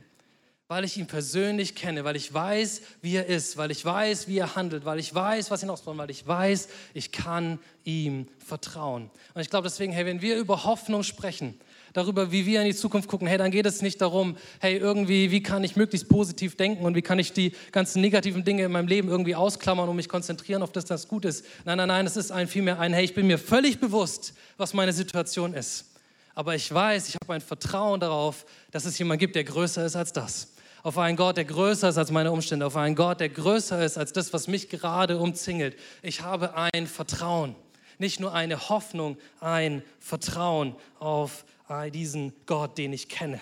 Weil 0.69 0.85
ich 0.85 0.97
ihn 0.97 1.09
persönlich 1.09 1.75
kenne, 1.75 2.05
weil 2.05 2.15
ich 2.15 2.33
weiß, 2.33 2.81
wie 3.03 3.17
er 3.17 3.27
ist, 3.27 3.57
weil 3.57 3.73
ich 3.73 3.85
weiß, 3.85 4.29
wie 4.29 4.39
er 4.39 4.55
handelt, 4.55 4.85
weil 4.85 5.01
ich 5.01 5.13
weiß, 5.13 5.51
was 5.51 5.65
ihn 5.65 5.71
ausmacht, 5.71 5.99
weil 5.99 6.11
ich 6.13 6.25
weiß, 6.25 6.69
ich 6.95 7.11
kann 7.11 7.59
ihm 7.83 8.29
vertrauen. 8.39 9.11
Und 9.35 9.41
ich 9.41 9.51
glaube 9.51 9.67
deswegen, 9.67 9.93
hey, 9.93 10.07
wenn 10.07 10.23
wir 10.23 10.37
über 10.37 10.63
Hoffnung 10.63 11.03
sprechen, 11.03 11.59
darüber, 11.93 12.33
wie 12.33 12.47
wir 12.47 12.61
in 12.61 12.67
die 12.67 12.75
Zukunft 12.75 13.09
gucken, 13.09 13.27
hey, 13.27 13.39
dann 13.39 13.51
geht 13.51 13.67
es 13.67 13.83
nicht 13.83 14.01
darum, 14.01 14.37
hey, 14.61 14.77
irgendwie, 14.77 15.31
wie 15.31 15.43
kann 15.43 15.65
ich 15.65 15.77
möglichst 15.77 16.09
positiv 16.09 16.57
denken 16.57 16.85
und 16.85 16.95
wie 16.95 17.03
kann 17.03 17.19
ich 17.19 17.33
die 17.33 17.53
ganzen 17.73 18.01
negativen 18.01 18.45
Dinge 18.45 18.65
in 18.65 18.73
meinem 18.73 18.89
Leben 18.89 19.09
irgendwie 19.09 19.35
ausklammern 19.35 19.89
und 19.89 19.97
mich 19.97 20.09
konzentrieren 20.09 20.63
auf 20.63 20.73
das, 20.73 20.85
das 20.85 21.09
gut 21.09 21.25
ist. 21.25 21.45
Nein, 21.65 21.79
nein, 21.79 21.89
nein, 21.89 22.07
es 22.07 22.17
ist 22.17 22.31
ein 22.31 22.49
vielmehr 22.49 22.79
ein, 22.79 22.93
hey, 22.93 23.05
ich 23.05 23.15
bin 23.15 23.27
mir 23.27 23.39
völlig 23.39 23.81
bewusst, 23.81 24.35
was 24.57 24.75
meine 24.75 24.93
Situation 24.93 25.55
ist. 25.55 25.87
Aber 26.35 26.55
ich 26.55 26.73
weiß, 26.73 27.09
ich 27.09 27.17
habe 27.17 27.35
ein 27.35 27.41
Vertrauen 27.41 28.01
darauf, 28.01 28.47
dass 28.71 28.85
es 28.85 28.99
jemand 28.99 29.21
gibt, 29.21 29.35
der 29.35 29.45
größer 29.45 29.85
ist 29.85 29.97
als 29.97 30.13
das. 30.13 30.55
Auf 30.83 30.97
einen 30.97 31.17
Gott, 31.17 31.37
der 31.37 31.45
größer 31.45 31.91
ist 31.91 31.99
als 31.99 32.11
meine 32.11 32.33
Umstände. 32.33 32.65
Auf 32.65 32.77
einen 32.77 32.95
Gott, 32.95 33.21
der 33.21 33.29
größer 33.29 33.85
ist 33.85 33.99
als 33.99 34.13
das, 34.13 34.33
was 34.33 34.49
mich 34.49 34.71
gerade 34.71 35.19
umzingelt. 35.19 35.77
Ich 36.03 36.23
habe 36.23 36.55
ein 36.55 36.87
Vertrauen. 36.87 37.55
Nicht 37.99 38.19
nur 38.19 38.33
eine 38.33 38.71
Hoffnung, 38.71 39.19
ein 39.41 39.83
Vertrauen 39.99 40.75
auf 40.99 41.45
diesen 41.91 42.33
Gott, 42.47 42.79
den 42.79 42.93
ich 42.93 43.09
kenne, 43.09 43.41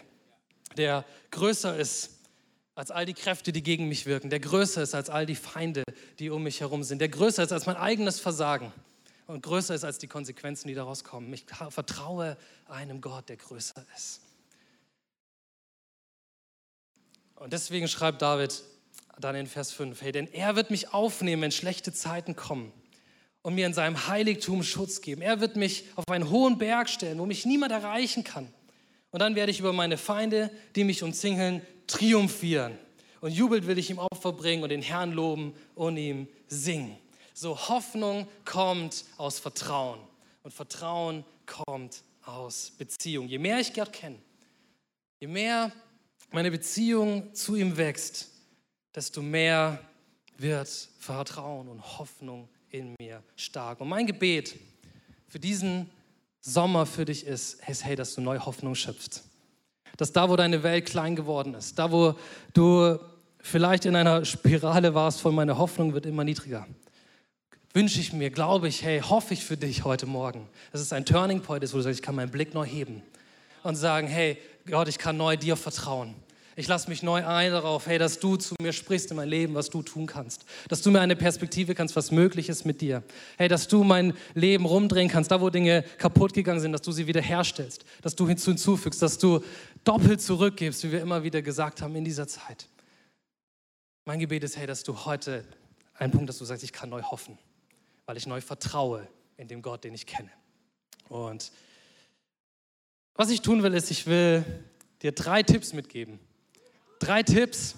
der 0.76 1.04
größer 1.30 1.76
ist 1.76 2.18
als 2.74 2.90
all 2.90 3.06
die 3.06 3.14
Kräfte, 3.14 3.52
die 3.52 3.62
gegen 3.62 3.88
mich 3.88 4.06
wirken, 4.06 4.30
der 4.30 4.38
größer 4.38 4.82
ist 4.82 4.94
als 4.94 5.10
all 5.10 5.26
die 5.26 5.34
Feinde, 5.34 5.82
die 6.18 6.30
um 6.30 6.42
mich 6.42 6.60
herum 6.60 6.84
sind, 6.84 7.00
der 7.00 7.08
größer 7.08 7.42
ist 7.42 7.52
als 7.52 7.66
mein 7.66 7.76
eigenes 7.76 8.20
Versagen. 8.20 8.72
und 9.26 9.42
größer 9.42 9.74
ist 9.74 9.84
als 9.84 9.98
die 9.98 10.06
Konsequenzen, 10.06 10.68
die 10.68 10.74
daraus 10.74 11.04
kommen. 11.04 11.32
Ich 11.32 11.44
vertraue 11.70 12.36
einem 12.66 13.00
Gott, 13.00 13.28
der 13.28 13.36
größer 13.36 13.84
ist. 13.96 14.20
Und 17.34 17.52
deswegen 17.52 17.88
schreibt 17.88 18.22
David 18.22 18.62
dann 19.18 19.34
in 19.34 19.46
Vers 19.46 19.72
5, 19.72 20.00
hey, 20.00 20.12
denn 20.12 20.32
er 20.32 20.56
wird 20.56 20.70
mich 20.70 20.92
aufnehmen, 20.92 21.42
wenn 21.42 21.52
schlechte 21.52 21.92
Zeiten 21.92 22.36
kommen 22.36 22.72
und 23.48 23.54
mir 23.54 23.64
in 23.64 23.72
seinem 23.72 24.06
Heiligtum 24.06 24.62
Schutz 24.62 25.00
geben. 25.00 25.22
Er 25.22 25.40
wird 25.40 25.56
mich 25.56 25.84
auf 25.96 26.04
einen 26.08 26.28
hohen 26.28 26.58
Berg 26.58 26.90
stellen, 26.90 27.18
wo 27.18 27.24
mich 27.24 27.46
niemand 27.46 27.72
erreichen 27.72 28.22
kann. 28.22 28.46
Und 29.10 29.20
dann 29.20 29.36
werde 29.36 29.50
ich 29.50 29.58
über 29.58 29.72
meine 29.72 29.96
Feinde, 29.96 30.50
die 30.76 30.84
mich 30.84 31.02
umzingeln, 31.02 31.62
triumphieren. 31.86 32.76
Und 33.22 33.32
jubelt 33.32 33.66
will 33.66 33.78
ich 33.78 33.88
ihm 33.88 33.96
Opfer 33.96 34.32
bringen 34.32 34.64
und 34.64 34.68
den 34.68 34.82
Herrn 34.82 35.12
loben 35.12 35.54
und 35.74 35.96
ihm 35.96 36.28
singen. 36.46 36.98
So 37.32 37.56
Hoffnung 37.56 38.28
kommt 38.44 39.06
aus 39.16 39.38
Vertrauen 39.38 40.00
und 40.42 40.52
Vertrauen 40.52 41.24
kommt 41.46 42.02
aus 42.26 42.72
Beziehung. 42.76 43.28
Je 43.28 43.38
mehr 43.38 43.60
ich 43.60 43.72
Gott 43.72 43.94
kenne, 43.94 44.18
je 45.20 45.26
mehr 45.26 45.72
meine 46.32 46.50
Beziehung 46.50 47.32
zu 47.32 47.56
ihm 47.56 47.78
wächst, 47.78 48.28
desto 48.94 49.22
mehr 49.22 49.80
wird 50.36 50.68
Vertrauen 50.98 51.68
und 51.68 51.98
Hoffnung 51.98 52.46
in 52.70 52.94
mir 53.00 53.22
stark. 53.36 53.80
Und 53.80 53.88
mein 53.88 54.06
Gebet 54.06 54.58
für 55.28 55.38
diesen 55.38 55.90
Sommer 56.40 56.86
für 56.86 57.04
dich 57.04 57.26
ist, 57.26 57.58
hey, 57.62 57.96
dass 57.96 58.14
du 58.14 58.20
neue 58.20 58.44
Hoffnung 58.44 58.74
schöpfst. 58.74 59.22
Dass 59.96 60.12
da, 60.12 60.28
wo 60.28 60.36
deine 60.36 60.62
Welt 60.62 60.86
klein 60.86 61.16
geworden 61.16 61.54
ist, 61.54 61.78
da, 61.78 61.90
wo 61.90 62.14
du 62.54 62.98
vielleicht 63.40 63.84
in 63.84 63.96
einer 63.96 64.24
Spirale 64.24 64.94
warst 64.94 65.20
von 65.20 65.34
meiner 65.34 65.58
Hoffnung 65.58 65.92
wird 65.94 66.06
immer 66.06 66.24
niedriger, 66.24 66.66
wünsche 67.72 68.00
ich 68.00 68.12
mir, 68.12 68.30
glaube 68.30 68.68
ich, 68.68 68.82
hey, 68.82 69.00
hoffe 69.00 69.34
ich 69.34 69.44
für 69.44 69.56
dich 69.56 69.84
heute 69.84 70.06
Morgen, 70.06 70.48
dass 70.72 70.80
es 70.80 70.92
ein 70.92 71.04
Turning 71.04 71.40
Point 71.40 71.64
ist, 71.64 71.72
wo 71.72 71.78
du 71.78 71.82
sagst, 71.82 72.00
ich 72.00 72.04
kann 72.04 72.14
meinen 72.14 72.30
Blick 72.30 72.54
neu 72.54 72.64
heben 72.64 73.02
und 73.62 73.76
sagen, 73.76 74.06
hey, 74.06 74.38
Gott, 74.66 74.88
ich 74.88 74.98
kann 74.98 75.16
neu 75.16 75.36
dir 75.36 75.56
vertrauen. 75.56 76.14
Ich 76.58 76.66
lasse 76.66 76.88
mich 76.88 77.04
neu 77.04 77.24
ein 77.24 77.52
darauf, 77.52 77.86
hey, 77.86 77.98
dass 77.98 78.18
du 78.18 78.34
zu 78.34 78.56
mir 78.60 78.72
sprichst 78.72 79.12
in 79.12 79.16
mein 79.16 79.28
Leben, 79.28 79.54
was 79.54 79.70
du 79.70 79.80
tun 79.80 80.06
kannst. 80.06 80.44
Dass 80.66 80.82
du 80.82 80.90
mir 80.90 81.00
eine 81.00 81.14
Perspektive 81.14 81.72
kannst, 81.72 81.94
was 81.94 82.10
möglich 82.10 82.48
ist 82.48 82.64
mit 82.64 82.80
dir. 82.80 83.04
Hey, 83.36 83.46
dass 83.46 83.68
du 83.68 83.84
mein 83.84 84.12
Leben 84.34 84.66
rumdrehen 84.66 85.08
kannst, 85.08 85.30
da 85.30 85.40
wo 85.40 85.50
Dinge 85.50 85.84
kaputt 85.98 86.32
gegangen 86.32 86.58
sind, 86.58 86.72
dass 86.72 86.82
du 86.82 86.90
sie 86.90 87.06
wieder 87.06 87.20
herstellst, 87.20 87.84
dass 88.02 88.16
du 88.16 88.26
hinzufügst, 88.26 89.00
dass 89.00 89.18
du 89.18 89.40
doppelt 89.84 90.20
zurückgibst, 90.20 90.82
wie 90.82 90.90
wir 90.90 91.00
immer 91.00 91.22
wieder 91.22 91.42
gesagt 91.42 91.80
haben 91.80 91.94
in 91.94 92.04
dieser 92.04 92.26
Zeit. 92.26 92.66
Mein 94.04 94.18
Gebet 94.18 94.42
ist, 94.42 94.56
hey, 94.56 94.66
dass 94.66 94.82
du 94.82 95.04
heute 95.04 95.44
einen 95.94 96.10
Punkt, 96.10 96.28
dass 96.28 96.38
du 96.38 96.44
sagst, 96.44 96.64
ich 96.64 96.72
kann 96.72 96.90
neu 96.90 97.02
hoffen, 97.02 97.38
weil 98.04 98.16
ich 98.16 98.26
neu 98.26 98.40
vertraue 98.40 99.06
in 99.36 99.46
dem 99.46 99.62
Gott, 99.62 99.84
den 99.84 99.94
ich 99.94 100.06
kenne. 100.06 100.30
Und 101.08 101.52
was 103.14 103.30
ich 103.30 103.42
tun 103.42 103.62
will, 103.62 103.74
ist, 103.74 103.92
ich 103.92 104.08
will 104.08 104.44
dir 105.02 105.12
drei 105.12 105.44
Tipps 105.44 105.72
mitgeben, 105.72 106.18
Drei 106.98 107.22
Tipps, 107.22 107.76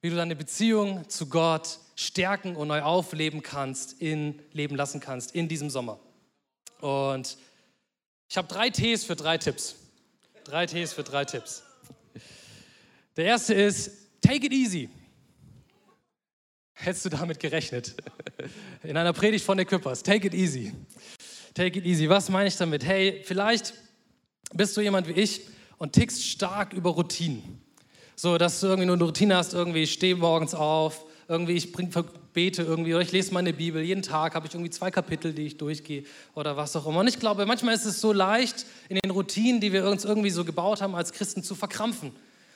wie 0.00 0.10
du 0.10 0.16
deine 0.16 0.34
Beziehung 0.34 1.08
zu 1.08 1.28
Gott 1.28 1.78
stärken 1.94 2.56
und 2.56 2.68
neu 2.68 2.82
aufleben 2.82 3.42
kannst, 3.42 4.00
in, 4.00 4.40
leben 4.52 4.74
lassen 4.74 5.00
kannst 5.00 5.34
in 5.34 5.48
diesem 5.48 5.70
Sommer. 5.70 6.00
Und 6.80 7.36
ich 8.28 8.36
habe 8.36 8.48
drei 8.48 8.70
Ts 8.70 9.04
für 9.04 9.14
drei 9.14 9.38
Tipps. 9.38 9.76
Drei 10.44 10.66
Ts 10.66 10.92
für 10.92 11.04
drei 11.04 11.24
Tipps. 11.24 11.62
Der 13.16 13.26
erste 13.26 13.54
ist, 13.54 13.92
take 14.20 14.46
it 14.46 14.52
easy. 14.52 14.88
Hättest 16.72 17.04
du 17.04 17.10
damit 17.10 17.38
gerechnet? 17.38 17.94
In 18.82 18.96
einer 18.96 19.12
Predigt 19.12 19.44
von 19.44 19.58
Equippers, 19.58 20.02
take 20.02 20.26
it 20.26 20.34
easy. 20.34 20.72
Take 21.54 21.78
it 21.78 21.84
easy. 21.84 22.08
Was 22.08 22.28
meine 22.28 22.48
ich 22.48 22.56
damit? 22.56 22.84
Hey, 22.84 23.22
vielleicht 23.24 23.74
bist 24.52 24.76
du 24.76 24.80
jemand 24.80 25.06
wie 25.06 25.12
ich 25.12 25.42
und 25.78 25.92
tickst 25.92 26.24
stark 26.24 26.72
über 26.72 26.90
Routinen. 26.90 27.62
So, 28.14 28.38
dass 28.38 28.60
du 28.60 28.66
irgendwie 28.66 28.86
nur 28.86 28.96
eine 28.96 29.04
Routine 29.04 29.36
hast, 29.36 29.54
irgendwie 29.54 29.82
ich 29.82 29.92
stehe 29.92 30.16
morgens 30.16 30.54
auf, 30.54 31.04
irgendwie 31.28 31.54
ich 31.54 31.72
bring, 31.72 31.90
bete 32.32 32.62
irgendwie 32.62 32.94
oder 32.94 33.02
ich 33.02 33.12
lese 33.12 33.32
meine 33.34 33.52
Bibel. 33.52 33.82
Jeden 33.82 34.02
Tag 34.02 34.34
habe 34.34 34.46
ich 34.46 34.54
irgendwie 34.54 34.70
zwei 34.70 34.90
Kapitel, 34.90 35.32
die 35.32 35.46
ich 35.46 35.56
durchgehe 35.56 36.04
oder 36.34 36.56
was 36.56 36.74
auch 36.76 36.86
immer. 36.86 37.00
Und 37.00 37.08
ich 37.08 37.18
glaube, 37.18 37.46
manchmal 37.46 37.74
ist 37.74 37.84
es 37.84 38.00
so 38.00 38.12
leicht, 38.12 38.66
in 38.88 38.98
den 39.02 39.10
Routinen, 39.10 39.60
die 39.60 39.72
wir 39.72 39.88
uns 39.88 40.04
irgendwie 40.04 40.30
so 40.30 40.44
gebaut 40.44 40.80
haben 40.80 40.94
als 40.94 41.12
Christen, 41.12 41.42
zu 41.42 41.54
verkrampfen. 41.54 42.12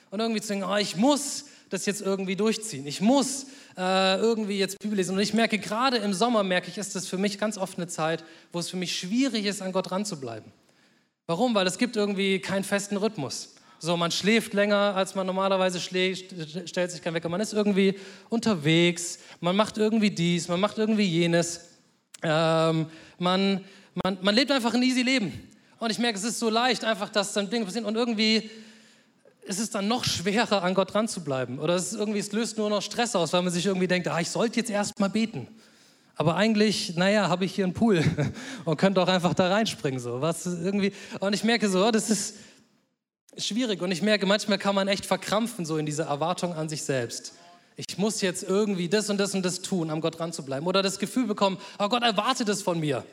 Und 0.09 0.19
irgendwie 0.19 0.41
zu 0.41 0.49
denken, 0.49 0.65
oh, 0.69 0.77
ich 0.77 0.95
muss 0.95 1.45
das 1.69 1.85
jetzt 1.85 2.01
irgendwie 2.01 2.35
durchziehen. 2.35 2.87
Ich 2.87 3.01
muss 3.01 3.47
äh, 3.77 4.17
irgendwie 4.17 4.57
jetzt 4.57 4.79
Bibel 4.79 4.95
lesen. 4.95 5.15
Und 5.15 5.21
ich 5.21 5.33
merke, 5.33 5.59
gerade 5.59 5.97
im 5.97 6.13
Sommer 6.13 6.43
merke 6.43 6.69
ich, 6.69 6.77
ist 6.77 6.95
das 6.95 7.07
für 7.07 7.17
mich 7.17 7.39
ganz 7.39 7.57
oft 7.57 7.77
eine 7.77 7.87
Zeit, 7.87 8.23
wo 8.53 8.59
es 8.59 8.69
für 8.69 8.77
mich 8.77 8.97
schwierig 8.97 9.45
ist, 9.45 9.61
an 9.61 9.73
Gott 9.73 9.91
ranzubleiben. 9.91 10.51
Warum? 11.25 11.53
Weil 11.55 11.67
es 11.67 11.77
gibt 11.77 11.97
irgendwie 11.97 12.39
keinen 12.39 12.63
festen 12.63 12.95
Rhythmus. 12.95 13.56
So, 13.79 13.95
man 13.95 14.11
schläft 14.11 14.53
länger, 14.53 14.95
als 14.95 15.13
man 15.13 15.27
normalerweise 15.27 15.79
schläft, 15.79 16.33
stellt 16.67 16.91
sich 16.91 17.01
kein 17.01 17.13
Wecker. 17.13 17.29
Man 17.29 17.41
ist 17.41 17.53
irgendwie 17.53 17.95
unterwegs, 18.29 19.19
man 19.39 19.55
macht 19.55 19.77
irgendwie 19.77 20.09
dies, 20.09 20.47
man 20.47 20.59
macht 20.59 20.77
irgendwie 20.79 21.05
jenes. 21.05 21.61
Ähm, 22.23 22.87
man, 23.19 23.63
man, 24.03 24.17
man 24.21 24.35
lebt 24.35 24.51
einfach 24.51 24.73
ein 24.73 24.81
easy 24.81 25.03
Leben. 25.03 25.31
Und 25.79 25.91
ich 25.91 25.99
merke, 25.99 26.17
es 26.17 26.23
ist 26.23 26.39
so 26.39 26.49
leicht, 26.49 26.83
einfach, 26.83 27.09
dass 27.09 27.33
dann 27.33 27.49
Dinge 27.49 27.65
passieren. 27.65 27.85
Und 27.85 27.95
irgendwie 27.95 28.49
ist 29.43 29.59
es 29.59 29.69
dann 29.69 29.87
noch 29.87 30.03
schwerer, 30.03 30.63
an 30.63 30.73
Gott 30.73 30.93
dran 30.93 31.07
zu 31.07 31.23
bleiben. 31.23 31.59
Oder 31.59 31.75
es, 31.75 31.93
ist 31.93 31.99
irgendwie, 31.99 32.19
es 32.19 32.31
löst 32.31 32.57
nur 32.57 32.69
noch 32.69 32.81
Stress 32.81 33.15
aus, 33.15 33.31
weil 33.33 33.43
man 33.43 33.53
sich 33.53 33.65
irgendwie 33.65 33.87
denkt, 33.87 34.07
ah, 34.07 34.19
ich 34.19 34.29
sollte 34.29 34.59
jetzt 34.59 34.71
erst 34.71 34.99
mal 34.99 35.09
beten. 35.09 35.47
Aber 36.15 36.35
eigentlich, 36.35 36.95
naja, 36.95 37.29
habe 37.29 37.45
ich 37.45 37.53
hier 37.53 37.65
einen 37.65 37.75
Pool 37.75 38.03
und 38.65 38.77
könnte 38.77 39.01
auch 39.01 39.07
einfach 39.07 39.35
da 39.35 39.49
reinspringen. 39.49 39.99
So. 39.99 40.19
Was 40.19 40.47
irgendwie, 40.47 40.91
und 41.19 41.33
ich 41.33 41.43
merke 41.43 41.69
so, 41.69 41.91
das 41.91 42.09
ist, 42.09 42.35
schwierig 43.37 43.81
und 43.81 43.91
ich 43.91 44.01
merke, 44.01 44.25
manchmal 44.25 44.57
kann 44.57 44.75
man 44.75 44.87
echt 44.87 45.05
verkrampfen 45.05 45.65
so 45.65 45.77
in 45.77 45.85
dieser 45.85 46.05
Erwartung 46.05 46.53
an 46.53 46.69
sich 46.69 46.83
selbst. 46.83 47.33
Ich 47.75 47.97
muss 47.97 48.21
jetzt 48.21 48.43
irgendwie 48.43 48.89
das 48.89 49.09
und 49.09 49.17
das 49.19 49.35
und 49.35 49.43
das 49.43 49.61
tun, 49.61 49.91
am 49.91 50.01
Gott 50.01 50.17
dran 50.17 50.33
zu 50.33 50.43
bleiben. 50.43 50.65
Oder 50.65 50.81
das 50.81 50.97
Gefühl 50.97 51.27
bekommen, 51.27 51.57
oh 51.77 51.89
Gott 51.89 52.01
erwartet 52.01 52.49
es 52.49 52.63
von 52.63 52.79
mir. 52.79 53.05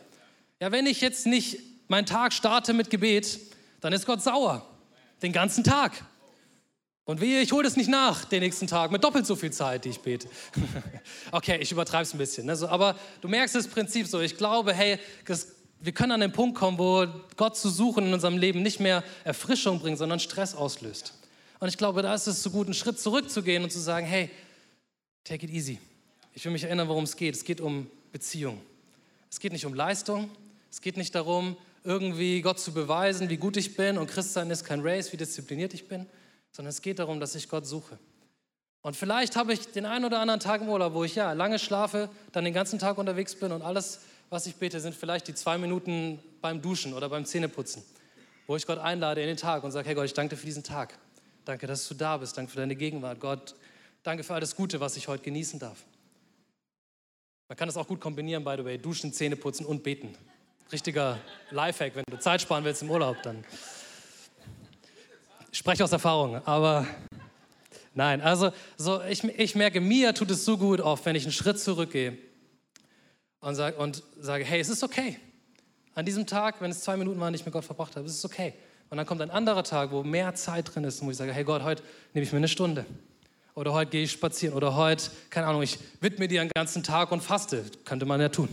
Ja, 0.61 0.73
wenn 0.73 0.87
ich 0.87 1.01
jetzt 1.03 1.27
nicht 1.27 1.59
meinen 1.89 2.07
Tag 2.07 2.33
starte 2.33 2.73
mit 2.73 2.89
Gebet, 2.89 3.39
dann 3.81 3.93
ist 3.93 4.07
Gott 4.07 4.23
sauer. 4.23 4.67
Den 5.23 5.33
ganzen 5.33 5.65
Tag. 5.65 5.93
Und 7.05 7.21
wehe, 7.21 7.43
ich 7.43 7.53
hole 7.53 7.65
das 7.65 7.77
nicht 7.77 7.91
nach 7.91 8.25
den 8.25 8.41
nächsten 8.41 8.67
Tag 8.67 8.91
mit 8.91 9.05
doppelt 9.05 9.27
so 9.27 9.37
viel 9.37 9.53
Zeit, 9.53 9.85
die 9.85 9.91
ich 9.91 10.01
bete. 10.01 10.27
okay, 11.33 11.59
ich 11.61 11.71
übertreibe 11.71 12.05
es 12.05 12.15
ein 12.15 12.19
bisschen. 12.19 12.47
Ne? 12.47 12.57
So, 12.57 12.67
aber 12.69 12.97
du 13.21 13.29
merkst 13.29 13.55
das 13.55 13.69
Prinzip 13.69 14.07
so. 14.07 14.21
Ich 14.21 14.39
glaube, 14.39 14.73
hey, 14.73 14.99
das 15.27 15.49
wir 15.85 15.93
können 15.93 16.13
an 16.13 16.21
den 16.21 16.33
Punkt 16.33 16.59
kommen, 16.59 16.79
wo 16.79 17.07
Gott 17.37 17.57
zu 17.57 17.69
suchen 17.69 18.07
in 18.07 18.15
unserem 18.15 18.39
Leben 18.39 18.63
nicht 18.63 18.81
mehr 18.81 19.05
Erfrischung 19.25 19.81
bringt, 19.81 19.99
sondern 19.99 20.19
Stress 20.19 20.55
auslöst. 20.55 21.13
Und 21.61 21.69
ich 21.69 21.77
glaube, 21.77 22.03
da 22.03 22.15
ist 22.15 22.27
es 22.27 22.43
so 22.43 22.51
gut, 22.51 22.67
einen 22.67 22.75
Schritt 22.75 22.99
zurückzugehen 22.99 23.63
und 23.63 23.71
zu 23.71 23.79
sagen, 23.79 24.07
hey, 24.07 24.31
take 25.25 25.45
it 25.45 25.53
easy. 25.53 25.79
Ich 26.33 26.45
will 26.45 26.53
mich 26.53 26.65
erinnern, 26.65 26.89
worum 26.89 27.05
es 27.05 27.17
geht. 27.17 27.35
Es 27.35 27.45
geht 27.45 27.61
um 27.61 27.87
Beziehung. 28.13 28.61
Es 29.31 29.41
geht 29.41 29.53
nicht 29.53 29.67
um 29.67 29.75
Leistung. 29.75 30.31
Es 30.71 30.81
geht 30.81 30.97
nicht 30.97 31.15
darum, 31.15 31.57
irgendwie 31.85 32.41
Gott 32.41 32.59
zu 32.59 32.73
beweisen, 32.73 33.29
wie 33.29 33.37
gut 33.37 33.57
ich 33.57 33.77
bin. 33.77 33.99
Und 33.99 34.07
Christsein 34.07 34.51
ist 34.51 34.65
kein 34.65 34.81
Race, 34.81 35.13
wie 35.13 35.17
diszipliniert 35.17 35.75
ich 35.75 35.87
bin. 35.87 36.07
Sondern 36.53 36.71
es 36.71 36.83
geht 36.83 36.99
darum, 36.99 37.21
dass 37.21 37.35
ich 37.35 37.49
Gott 37.49 37.67
suche. 37.67 37.99
Und 38.81 38.97
vielleicht 38.97 39.37
habe 39.37 39.53
ich 39.53 39.61
den 39.69 39.87
einen 39.87 40.05
oder 40.05 40.19
anderen 40.19 40.41
Tag 40.41 40.61
im 40.61 40.69
Urlaub, 40.69 40.95
wo 40.95 41.05
ich 41.05 41.15
ja 41.15 41.33
lange 41.33 41.59
schlafe, 41.59 42.11
dann 42.33 42.45
den 42.45 42.53
ganzen 42.53 42.79
Tag 42.79 42.99
unterwegs 42.99 43.35
bin 43.35 43.53
und 43.53 43.63
alles 43.63 44.01
was 44.31 44.47
ich 44.47 44.57
bete, 44.57 44.81
sind 44.81 44.95
vielleicht 44.95 45.29
die 45.29 45.35
zwei 45.35 45.59
Minuten 45.59 46.19
beim 46.41 46.61
Duschen 46.61 46.93
oder 46.95 47.09
beim 47.09 47.25
Zähneputzen, 47.25 47.83
wo 48.47 48.57
ich 48.57 48.67
Gott 48.67 48.79
einlade 48.79 49.21
in 49.21 49.29
den 49.29 49.37
Tag 49.37 49.65
und 49.65 49.71
sage, 49.71 49.89
hey 49.89 49.95
Gott, 49.95 50.07
ich 50.07 50.15
danke 50.15 50.35
dir 50.35 50.41
für 50.41 50.47
diesen 50.47 50.63
Tag. 50.63 50.99
Danke, 51.45 51.67
dass 51.67 51.87
du 51.89 51.95
da 51.95 52.17
bist. 52.17 52.37
Danke 52.37 52.51
für 52.51 52.59
deine 52.59 52.75
Gegenwart. 52.75 53.21
Gott, 53.21 53.55
danke 54.03 54.25
für 54.25 54.35
alles 54.35 54.57
Gute, 54.57 54.81
was 54.81 54.97
ich 54.97 55.09
heute 55.09 55.23
genießen 55.23 55.59
darf. 55.59 55.85
Man 57.49 57.57
kann 57.57 57.69
das 57.69 57.77
auch 57.77 57.87
gut 57.87 58.01
kombinieren, 58.01 58.43
by 58.43 58.55
the 58.57 58.65
way. 58.65 58.79
Duschen, 58.79 59.13
Zähneputzen 59.13 59.67
und 59.67 59.83
beten. 59.83 60.17
Richtiger 60.73 61.19
Lifehack, 61.51 61.95
wenn 61.95 62.05
du 62.11 62.19
Zeit 62.19 62.41
sparen 62.41 62.65
willst 62.65 62.83
im 62.83 62.91
Urlaub, 62.91 63.23
dann. 63.23 63.45
Ich 65.53 65.59
spreche 65.59 65.85
aus 65.85 65.93
Erfahrung, 65.93 66.45
aber 66.47 66.87
nein, 67.95 68.21
also 68.21 68.51
so, 68.77 69.03
ich, 69.03 69.23
ich 69.23 69.55
merke, 69.55 69.81
mir 69.81 70.13
tut 70.15 70.31
es 70.31 70.45
so 70.45 70.59
gut 70.59 70.81
oft, 70.81 71.05
wenn 71.07 71.15
ich 71.15 71.23
einen 71.25 71.33
Schritt 71.33 71.61
zurückgehe 71.61 72.19
und 73.45 73.55
sage, 73.55 73.77
und 73.77 74.03
sage, 74.19 74.43
hey, 74.43 74.59
es 74.59 74.71
ist 74.71 74.83
okay. 74.83 75.19
An 75.95 76.07
diesem 76.07 76.27
Tag, 76.27 76.63
wenn 76.63 76.71
es 76.71 76.81
zwei 76.81 76.97
Minuten 76.97 77.21
waren, 77.21 77.33
die 77.33 77.39
ich 77.39 77.45
mit 77.45 77.53
Gott 77.53 77.65
verbracht 77.65 77.95
habe, 77.95 78.07
es 78.07 78.15
ist 78.15 78.25
okay. 78.25 78.55
Und 78.89 78.97
dann 78.97 79.07
kommt 79.07 79.21
ein 79.21 79.31
anderer 79.31 79.63
Tag, 79.63 79.91
wo 79.91 80.03
mehr 80.03 80.35
Zeit 80.35 80.75
drin 80.75 80.85
ist, 80.85 81.05
wo 81.05 81.11
ich 81.11 81.17
sage, 81.19 81.33
hey 81.33 81.45
Gott, 81.45 81.63
heute 81.63 81.83
nehme 82.15 82.25
ich 82.25 82.33
mir 82.33 82.39
eine 82.39 82.49
Stunde. 82.49 82.87
Oder 83.55 83.75
heute 83.75 83.91
gehe 83.91 84.03
ich 84.03 84.13
spazieren. 84.13 84.57
Oder 84.57 84.77
heute, 84.77 85.11
keine 85.29 85.47
Ahnung, 85.47 85.61
ich 85.61 85.79
widme 86.01 86.27
dir 86.27 86.41
einen 86.41 86.51
ganzen 86.55 86.83
Tag 86.83 87.13
und 87.13 87.23
faste. 87.23 87.65
Könnte 87.85 88.07
man 88.07 88.19
ja 88.19 88.31
tun. 88.31 88.49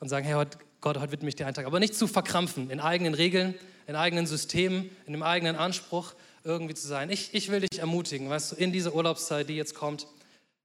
Und 0.00 0.08
sagen, 0.08 0.24
hey 0.24 0.34
heute, 0.34 0.56
Gott, 0.80 0.98
heute 0.98 1.12
widme 1.12 1.28
ich 1.28 1.36
dir 1.36 1.46
einen 1.46 1.54
Tag. 1.54 1.66
Aber 1.66 1.78
nicht 1.78 1.94
zu 1.94 2.06
verkrampfen 2.06 2.70
in 2.70 2.80
eigenen 2.80 3.12
Regeln, 3.12 3.54
in 3.86 3.94
eigenen 3.94 4.26
Systemen, 4.26 4.90
in 5.04 5.12
dem 5.12 5.22
eigenen 5.22 5.54
Anspruch 5.54 6.14
irgendwie 6.44 6.74
zu 6.74 6.88
sein. 6.88 7.10
Ich, 7.10 7.34
ich 7.34 7.50
will 7.50 7.60
dich 7.60 7.78
ermutigen, 7.78 8.30
weißt 8.30 8.52
du, 8.52 8.56
in 8.56 8.72
dieser 8.72 8.94
Urlaubszeit, 8.94 9.50
die 9.50 9.56
jetzt 9.56 9.74
kommt, 9.74 10.06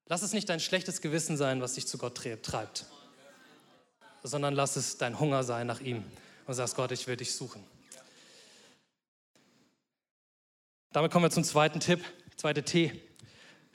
lass 0.08 0.22
es 0.22 0.32
nicht 0.32 0.48
dein 0.48 0.62
schlechtes 0.62 1.02
Gewissen 1.02 1.36
sein, 1.36 1.60
was 1.60 1.74
dich 1.74 1.88
zu 1.88 1.98
Gott 1.98 2.16
treibt 2.42 2.86
sondern 4.24 4.56
lass 4.56 4.76
es 4.76 4.98
dein 4.98 5.20
Hunger 5.20 5.44
sein 5.44 5.68
nach 5.68 5.82
ihm 5.82 6.04
und 6.48 6.54
sagst, 6.54 6.76
Gott, 6.76 6.92
ich 6.92 7.06
will 7.08 7.18
dich 7.18 7.36
suchen. 7.36 7.64
Damit 10.92 11.12
kommen 11.12 11.26
wir 11.26 11.32
zum 11.32 11.44
zweiten 11.44 11.80
Tipp, 11.80 12.04
zweite 12.36 12.64
T. 12.64 12.92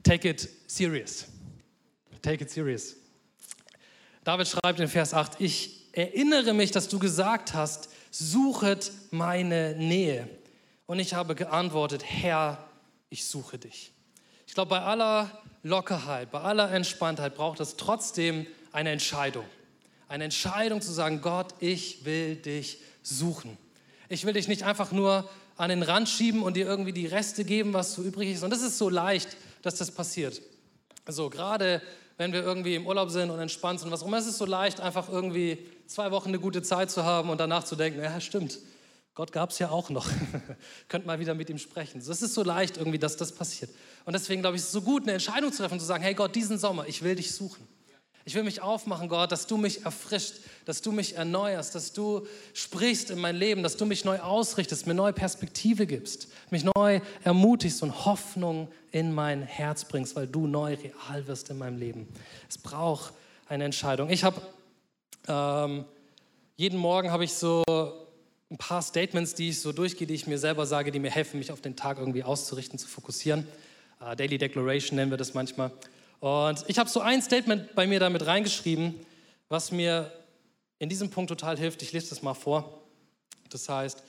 Take 0.03 0.29
it 0.29 0.49
serious. 0.67 1.27
Take 2.23 2.45
it 2.45 2.51
serious. 2.51 2.97
David 4.25 4.49
schreibt 4.49 4.81
in 4.81 4.89
Vers 4.89 5.15
8, 5.15 5.41
ich 5.41 5.89
erinnere 5.93 6.53
mich, 6.55 6.71
dass 6.71 6.89
du 6.89 6.99
gesagt 6.99 7.55
hast, 7.55 7.89
suchet 8.11 8.93
meine 9.11 9.75
Nähe. 9.77 10.29
Und 10.87 10.99
ich 10.99 11.15
habe 11.15 11.35
geantwortet, 11.35 12.05
Herr, 12.05 12.65
ich 13.11 13.27
suche 13.27 13.59
dich. 13.59 13.93
Ich 14.47 14.55
glaube, 14.55 14.71
bei 14.71 14.81
aller 14.81 15.31
Lockerheit, 15.63 16.31
bei 16.31 16.41
aller 16.41 16.71
Entspanntheit 16.71 17.35
braucht 17.35 17.61
es 17.61 17.77
trotzdem 17.77 18.47
eine 18.73 18.91
Entscheidung. 18.91 19.45
Eine 20.09 20.25
Entscheidung 20.25 20.81
zu 20.81 20.91
sagen, 20.91 21.21
Gott, 21.21 21.55
ich 21.61 22.05
will 22.05 22.37
dich 22.37 22.79
suchen. 23.03 23.57
Ich 24.09 24.25
will 24.25 24.33
dich 24.33 24.49
nicht 24.49 24.63
einfach 24.63 24.91
nur 24.91 25.29
an 25.57 25.71
den 25.71 25.83
Rand 25.83 26.09
schieben 26.09 26.43
und 26.43 26.57
dir 26.57 26.67
irgendwie 26.67 26.93
die 26.93 27.07
Reste 27.07 27.45
geben, 27.45 27.75
was 27.75 27.95
so 27.95 28.03
übrig 28.03 28.31
ist. 28.31 28.43
Und 28.43 28.51
das 28.51 28.63
ist 28.63 28.79
so 28.79 28.89
leicht, 28.89 29.37
dass 29.63 29.77
das 29.77 29.91
passiert. 29.91 30.41
Also 31.05 31.29
gerade 31.29 31.83
wenn 32.17 32.33
wir 32.33 32.43
irgendwie 32.43 32.75
im 32.75 32.87
Urlaub 32.87 33.11
sind 33.11 33.31
und 33.31 33.39
entspannt 33.39 33.81
sind, 33.81 33.91
was 33.91 34.03
auch 34.03 34.07
immer, 34.07 34.19
es 34.19 34.27
ist 34.27 34.39
so 34.39 34.47
leicht, 34.47 34.81
einfach 34.81 35.09
irgendwie 35.09 35.59
zwei 35.87 36.11
Wochen 36.11 36.29
eine 36.29 36.39
gute 36.39 36.63
Zeit 36.63 36.91
zu 36.91 37.05
haben 37.05 37.31
und 37.31 37.39
danach 37.39 37.65
zu 37.65 37.77
denken, 37.77 38.03
ja 38.03 38.21
stimmt, 38.21 38.59
Gott 39.15 39.33
gab 39.33 39.51
es 39.51 39.59
ja 39.59 39.71
auch 39.71 39.91
noch. 39.91 40.09
Könnt 40.89 41.05
mal 41.05 41.19
wieder 41.19 41.35
mit 41.35 41.51
ihm 41.51 41.59
sprechen. 41.59 41.99
Es 41.99 42.09
ist 42.09 42.35
so 42.35 42.45
leicht 42.45 42.77
irgendwie, 42.77 42.99
dass 42.99 43.17
das 43.17 43.33
passiert. 43.33 43.71
Und 44.05 44.13
deswegen 44.13 44.43
glaube 44.43 44.57
ich, 44.57 44.63
ist 44.63 44.69
es 44.69 44.73
so 44.73 44.83
gut, 44.83 45.03
eine 45.03 45.13
Entscheidung 45.13 45.53
zu 45.53 45.59
treffen, 45.59 45.81
zu 45.81 45.87
sagen, 45.87 46.05
hey 46.05 46.15
Gott, 46.15 46.37
diesen 46.37 46.57
Sommer, 46.57 46.87
ich 46.87 47.03
will 47.03 47.17
dich 47.17 47.33
suchen. 47.33 47.67
Ich 48.29 48.35
will 48.35 48.43
mich 48.43 48.61
aufmachen, 48.61 49.09
Gott, 49.09 49.33
dass 49.33 49.47
du 49.47 49.57
mich 49.57 49.87
erfrischt, 49.87 50.35
dass 50.67 50.83
du 50.83 50.93
mich 50.93 51.17
erneuerst, 51.17 51.75
dass 51.75 51.95
du 51.95 52.27
sprichst 52.53 53.09
in 53.09 53.19
mein 53.19 53.35
Leben, 53.35 53.63
dass 53.63 53.79
du 53.79 53.87
mich 53.87 54.05
neu 54.05 54.19
ausrichtest, 54.19 54.87
mir 54.87 54.93
neue 54.93 55.15
Perspektive 55.15 55.87
gibst, 55.87 56.29
mich 56.51 56.63
neu 56.63 57.01
ermutigst 57.25 57.83
und 57.83 58.05
Hoffnung 58.05 58.69
in 58.93 59.15
mein 59.15 59.41
Herz 59.41 59.87
bringst, 59.87 60.15
weil 60.15 60.27
du 60.27 60.47
neu 60.47 60.75
real 60.75 61.27
wirst 61.27 61.49
in 61.49 61.57
meinem 61.57 61.79
Leben. 61.79 62.07
Es 62.51 62.59
braucht 62.59 63.15
eine 63.49 63.65
Entscheidung. 63.65 64.11
Ich 64.11 64.25
habe 64.25 64.43
ähm, 65.27 65.87
jeden 66.57 66.79
Morgen 66.79 67.11
habe 67.11 67.25
ich 67.25 67.33
so 67.33 67.65
ein 68.51 68.59
paar 68.59 68.83
Statements, 68.83 69.37
die 69.37 69.49
ich 69.49 69.63
so 69.63 69.73
durchgehe, 69.73 70.07
die 70.07 70.13
ich 70.13 70.27
mir 70.27 70.37
selber 70.37 70.67
sage, 70.67 70.93
die 70.93 70.99
mir 70.99 71.11
helfen, 71.11 71.39
mich 71.39 71.51
auf 71.51 71.63
den 71.63 71.77
Tag 71.77 71.97
irgendwie 71.97 72.25
auszurichten, 72.25 72.79
zu 72.79 72.89
fokussieren. 72.89 73.49
Uh, 74.03 74.15
Daily 74.15 74.37
Declaration 74.37 74.97
nennen 74.97 75.11
wir 75.11 75.17
das 75.17 75.33
manchmal. 75.33 75.73
Und 76.21 76.65
ich 76.67 76.79
habe 76.79 76.91
so 76.91 77.01
ein 77.01 77.23
Statement 77.23 77.75
bei 77.75 77.87
mir 77.87 78.01
damit 78.01 78.27
reingeschrieben, 78.27 78.95
was 79.49 79.71
mir 79.71 80.13
in 80.79 80.89
diesem 80.89 81.11
Punkt 81.11 81.29
total 81.29 81.57
hilft. 81.57 81.83
Ich 81.83 81.93
lese 81.93 82.11
das 82.11 82.23
mal 82.23 82.35
vor. 82.35 82.83
Das 83.51 83.69
heißt, 83.69 84.03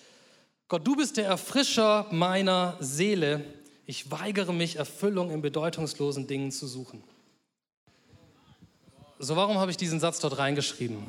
Gott, 0.67 0.85
du 0.85 0.95
bist 0.95 1.17
der 1.17 1.25
Erfrischer 1.25 2.07
meiner 2.11 2.77
Seele. 2.79 3.43
Ich 3.85 4.11
weigere 4.11 4.53
mich, 4.53 4.75
Erfüllung 4.75 5.31
in 5.31 5.41
bedeutungslosen 5.41 6.27
Dingen 6.27 6.51
zu 6.51 6.67
suchen. 6.67 7.03
So, 9.17 9.35
warum 9.35 9.57
habe 9.57 9.71
ich 9.71 9.77
diesen 9.77 9.99
Satz 9.99 10.19
dort 10.19 10.37
reingeschrieben? 10.37 11.03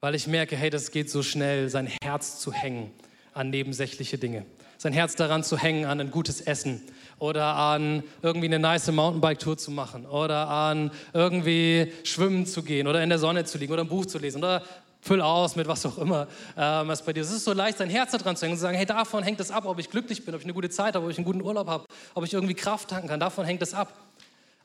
Weil 0.00 0.14
ich 0.14 0.26
merke, 0.26 0.56
hey, 0.56 0.70
das 0.70 0.90
geht 0.90 1.10
so 1.10 1.22
schnell, 1.22 1.68
sein 1.68 1.90
Herz 2.02 2.38
zu 2.38 2.52
hängen 2.52 2.92
an 3.34 3.50
nebensächliche 3.50 4.18
Dinge. 4.18 4.44
Sein 4.78 4.92
Herz 4.92 5.14
daran 5.14 5.42
zu 5.42 5.56
hängen 5.56 5.86
an 5.86 6.00
ein 6.00 6.10
gutes 6.10 6.40
Essen, 6.40 6.82
oder 7.22 7.54
an 7.54 8.02
irgendwie 8.20 8.48
eine 8.48 8.58
nice 8.58 8.90
Mountainbike-Tour 8.90 9.56
zu 9.56 9.70
machen 9.70 10.06
oder 10.06 10.48
an 10.48 10.90
irgendwie 11.12 11.92
schwimmen 12.02 12.46
zu 12.46 12.64
gehen 12.64 12.88
oder 12.88 13.00
in 13.00 13.10
der 13.10 13.20
Sonne 13.20 13.44
zu 13.44 13.58
liegen 13.58 13.72
oder 13.72 13.84
ein 13.84 13.88
Buch 13.88 14.06
zu 14.06 14.18
lesen 14.18 14.38
oder 14.38 14.60
füll 15.00 15.20
aus 15.20 15.54
mit 15.54 15.68
was 15.68 15.86
auch 15.86 15.98
immer, 15.98 16.26
ähm, 16.56 16.88
was 16.88 17.04
bei 17.04 17.12
dir 17.12 17.20
ist. 17.20 17.28
Es 17.28 17.36
ist 17.36 17.44
so 17.44 17.52
leicht, 17.52 17.78
sein 17.78 17.90
Herz 17.90 18.10
daran 18.10 18.34
zu 18.34 18.42
hängen 18.44 18.54
und 18.54 18.58
zu 18.58 18.62
sagen, 18.62 18.76
hey, 18.76 18.86
davon 18.86 19.22
hängt 19.22 19.38
es 19.38 19.52
ab, 19.52 19.66
ob 19.66 19.78
ich 19.78 19.88
glücklich 19.88 20.24
bin, 20.24 20.34
ob 20.34 20.40
ich 20.40 20.46
eine 20.46 20.52
gute 20.52 20.68
Zeit 20.68 20.96
habe, 20.96 21.04
ob 21.04 21.12
ich 21.12 21.16
einen 21.16 21.24
guten 21.24 21.42
Urlaub 21.42 21.68
habe, 21.68 21.84
ob 22.14 22.24
ich 22.24 22.32
irgendwie 22.32 22.54
Kraft 22.54 22.88
tanken 22.88 23.08
kann. 23.08 23.20
Davon 23.20 23.44
hängt 23.44 23.62
es 23.62 23.72
ab. 23.72 23.92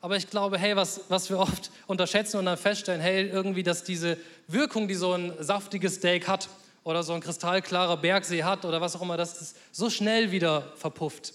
Aber 0.00 0.16
ich 0.16 0.28
glaube, 0.28 0.58
hey, 0.58 0.74
was, 0.74 1.02
was 1.08 1.30
wir 1.30 1.38
oft 1.38 1.70
unterschätzen 1.86 2.38
und 2.38 2.46
dann 2.46 2.56
feststellen, 2.56 3.00
hey, 3.00 3.28
irgendwie, 3.28 3.62
dass 3.62 3.84
diese 3.84 4.16
Wirkung, 4.48 4.88
die 4.88 4.94
so 4.94 5.12
ein 5.12 5.32
saftiges 5.38 5.96
Steak 5.96 6.26
hat 6.26 6.48
oder 6.82 7.04
so 7.04 7.12
ein 7.12 7.20
kristallklarer 7.20 7.96
Bergsee 7.98 8.42
hat 8.42 8.64
oder 8.64 8.80
was 8.80 8.96
auch 8.96 9.02
immer, 9.02 9.16
dass 9.16 9.38
das 9.38 9.54
so 9.70 9.90
schnell 9.90 10.32
wieder 10.32 10.72
verpufft. 10.76 11.34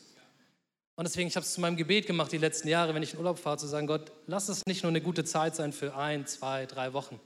Und 0.96 1.08
deswegen, 1.08 1.28
ich 1.28 1.36
habe 1.36 1.46
es 1.46 1.54
zu 1.54 1.62
meinem 1.62 1.76
Gebet 1.76 2.06
gemacht 2.06 2.32
die 2.32 2.38
letzten 2.38 2.68
Jahre, 2.68 2.94
wenn 2.94 3.02
ich 3.02 3.14
in 3.14 3.20
Urlaub 3.20 3.40
fahre, 3.40 3.58
zu 3.58 3.66
sagen, 3.68 3.88
Gott, 3.88 4.12
lass 4.28 4.48
es 4.50 4.64
nicht 4.68 4.84
nur 4.84 4.92
eine 4.92 5.02
gute 5.02 5.24
Zeit 5.24 5.56
sein 5.56 5.74
für 5.74 5.96
ein, 5.96 6.28
zwei, 6.28 6.68
drei 6.68 6.94
Wochen, 6.94 7.20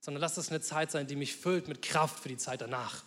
sondern 0.00 0.22
lass 0.22 0.38
es 0.38 0.48
eine 0.48 0.62
Zeit 0.62 0.90
sein, 0.90 1.06
die 1.06 1.16
mich 1.16 1.36
füllt 1.36 1.68
mit 1.68 1.82
Kraft 1.82 2.20
für 2.20 2.30
die 2.30 2.38
Zeit 2.38 2.62
danach. 2.62 3.02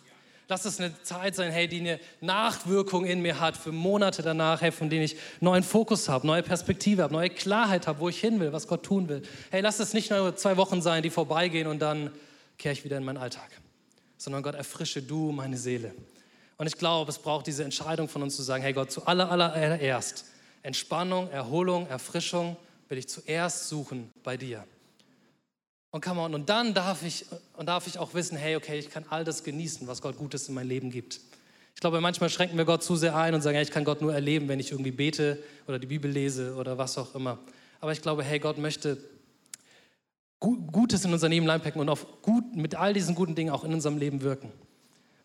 Lass 0.48 0.64
es 0.64 0.78
eine 0.78 1.02
Zeit 1.02 1.34
sein, 1.34 1.50
hey, 1.50 1.66
die 1.66 1.80
eine 1.80 1.98
Nachwirkung 2.20 3.04
in 3.04 3.20
mir 3.20 3.40
hat 3.40 3.56
für 3.56 3.72
Monate 3.72 4.22
danach, 4.22 4.60
hey, 4.60 4.70
von 4.70 4.88
denen 4.88 5.02
ich 5.02 5.16
neuen 5.40 5.64
Fokus 5.64 6.08
habe, 6.08 6.24
neue 6.24 6.44
Perspektive 6.44 7.02
habe, 7.02 7.12
neue 7.12 7.30
Klarheit 7.30 7.88
habe, 7.88 7.98
wo 7.98 8.08
ich 8.08 8.20
hin 8.20 8.38
will, 8.38 8.52
was 8.52 8.68
Gott 8.68 8.84
tun 8.84 9.08
will. 9.08 9.22
Hey, 9.50 9.60
lass 9.60 9.80
es 9.80 9.92
nicht 9.92 10.10
nur 10.10 10.36
zwei 10.36 10.56
Wochen 10.56 10.82
sein, 10.82 11.02
die 11.02 11.10
vorbeigehen 11.10 11.66
und 11.66 11.80
dann 11.80 12.12
kehre 12.58 12.72
ich 12.72 12.84
wieder 12.84 12.96
in 12.96 13.04
meinen 13.04 13.16
Alltag, 13.16 13.50
sondern 14.18 14.44
Gott, 14.44 14.54
erfrische 14.54 15.02
du 15.02 15.32
meine 15.32 15.56
Seele. 15.56 15.92
Und 16.58 16.66
ich 16.66 16.78
glaube, 16.78 17.10
es 17.10 17.18
braucht 17.18 17.46
diese 17.46 17.64
Entscheidung 17.64 18.08
von 18.08 18.22
uns 18.22 18.36
zu 18.36 18.42
sagen, 18.42 18.62
hey 18.62 18.72
Gott, 18.72 18.90
zu 18.90 19.06
aller, 19.06 19.30
allererst 19.30 20.24
Entspannung, 20.62 21.30
Erholung, 21.30 21.86
Erfrischung 21.86 22.56
will 22.88 22.98
ich 22.98 23.08
zuerst 23.08 23.68
suchen 23.68 24.10
bei 24.22 24.36
dir. 24.36 24.64
Und 25.90 26.04
come 26.04 26.20
on, 26.20 26.34
und 26.34 26.48
dann 26.48 26.74
darf 26.74 27.02
ich, 27.02 27.24
und 27.56 27.66
darf 27.66 27.86
ich 27.86 27.98
auch 27.98 28.14
wissen, 28.14 28.36
hey, 28.36 28.56
okay, 28.56 28.78
ich 28.78 28.90
kann 28.90 29.04
all 29.08 29.24
das 29.24 29.44
genießen, 29.44 29.86
was 29.86 30.02
Gott 30.02 30.16
Gutes 30.16 30.48
in 30.48 30.54
mein 30.54 30.66
Leben 30.66 30.90
gibt. 30.90 31.20
Ich 31.74 31.80
glaube, 31.80 32.00
manchmal 32.00 32.30
schränken 32.30 32.56
wir 32.58 32.64
Gott 32.64 32.82
zu 32.82 32.96
sehr 32.96 33.14
ein 33.14 33.34
und 33.34 33.42
sagen, 33.42 33.54
hey, 33.54 33.62
ich 33.62 33.70
kann 33.70 33.84
Gott 33.84 34.00
nur 34.00 34.12
erleben, 34.12 34.48
wenn 34.48 34.58
ich 34.58 34.72
irgendwie 34.72 34.90
bete 34.90 35.42
oder 35.66 35.78
die 35.78 35.86
Bibel 35.86 36.10
lese 36.10 36.54
oder 36.56 36.78
was 36.78 36.98
auch 36.98 37.14
immer. 37.14 37.38
Aber 37.80 37.92
ich 37.92 38.02
glaube, 38.02 38.24
hey, 38.24 38.38
Gott 38.38 38.58
möchte 38.58 38.98
Gutes 40.40 41.04
in 41.04 41.12
unser 41.12 41.28
Leben 41.28 41.48
reinpacken 41.48 41.80
und 41.80 41.88
auf 41.88 42.22
gut, 42.22 42.56
mit 42.56 42.74
all 42.74 42.92
diesen 42.92 43.14
guten 43.14 43.34
Dingen 43.34 43.50
auch 43.50 43.64
in 43.64 43.72
unserem 43.72 43.98
Leben 43.98 44.22
wirken. 44.22 44.52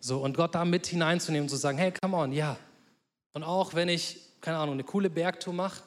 So, 0.04 0.18
und 0.18 0.36
Gott 0.36 0.56
da 0.56 0.66
mit 0.66 0.88
hineinzunehmen 0.88 1.46
und 1.46 1.50
zu 1.50 1.58
sagen, 1.58 1.78
hey, 1.78 1.94
come 2.02 2.18
on, 2.18 2.34
ja. 2.34 2.58
Und 3.34 3.44
auch 3.44 3.76
wenn 3.76 3.88
ich, 3.88 4.18
keine 4.42 4.58
Ahnung, 4.58 4.74
eine 4.74 4.84
coole 4.84 5.12
Bergtour 5.12 5.54
mache, 5.54 5.84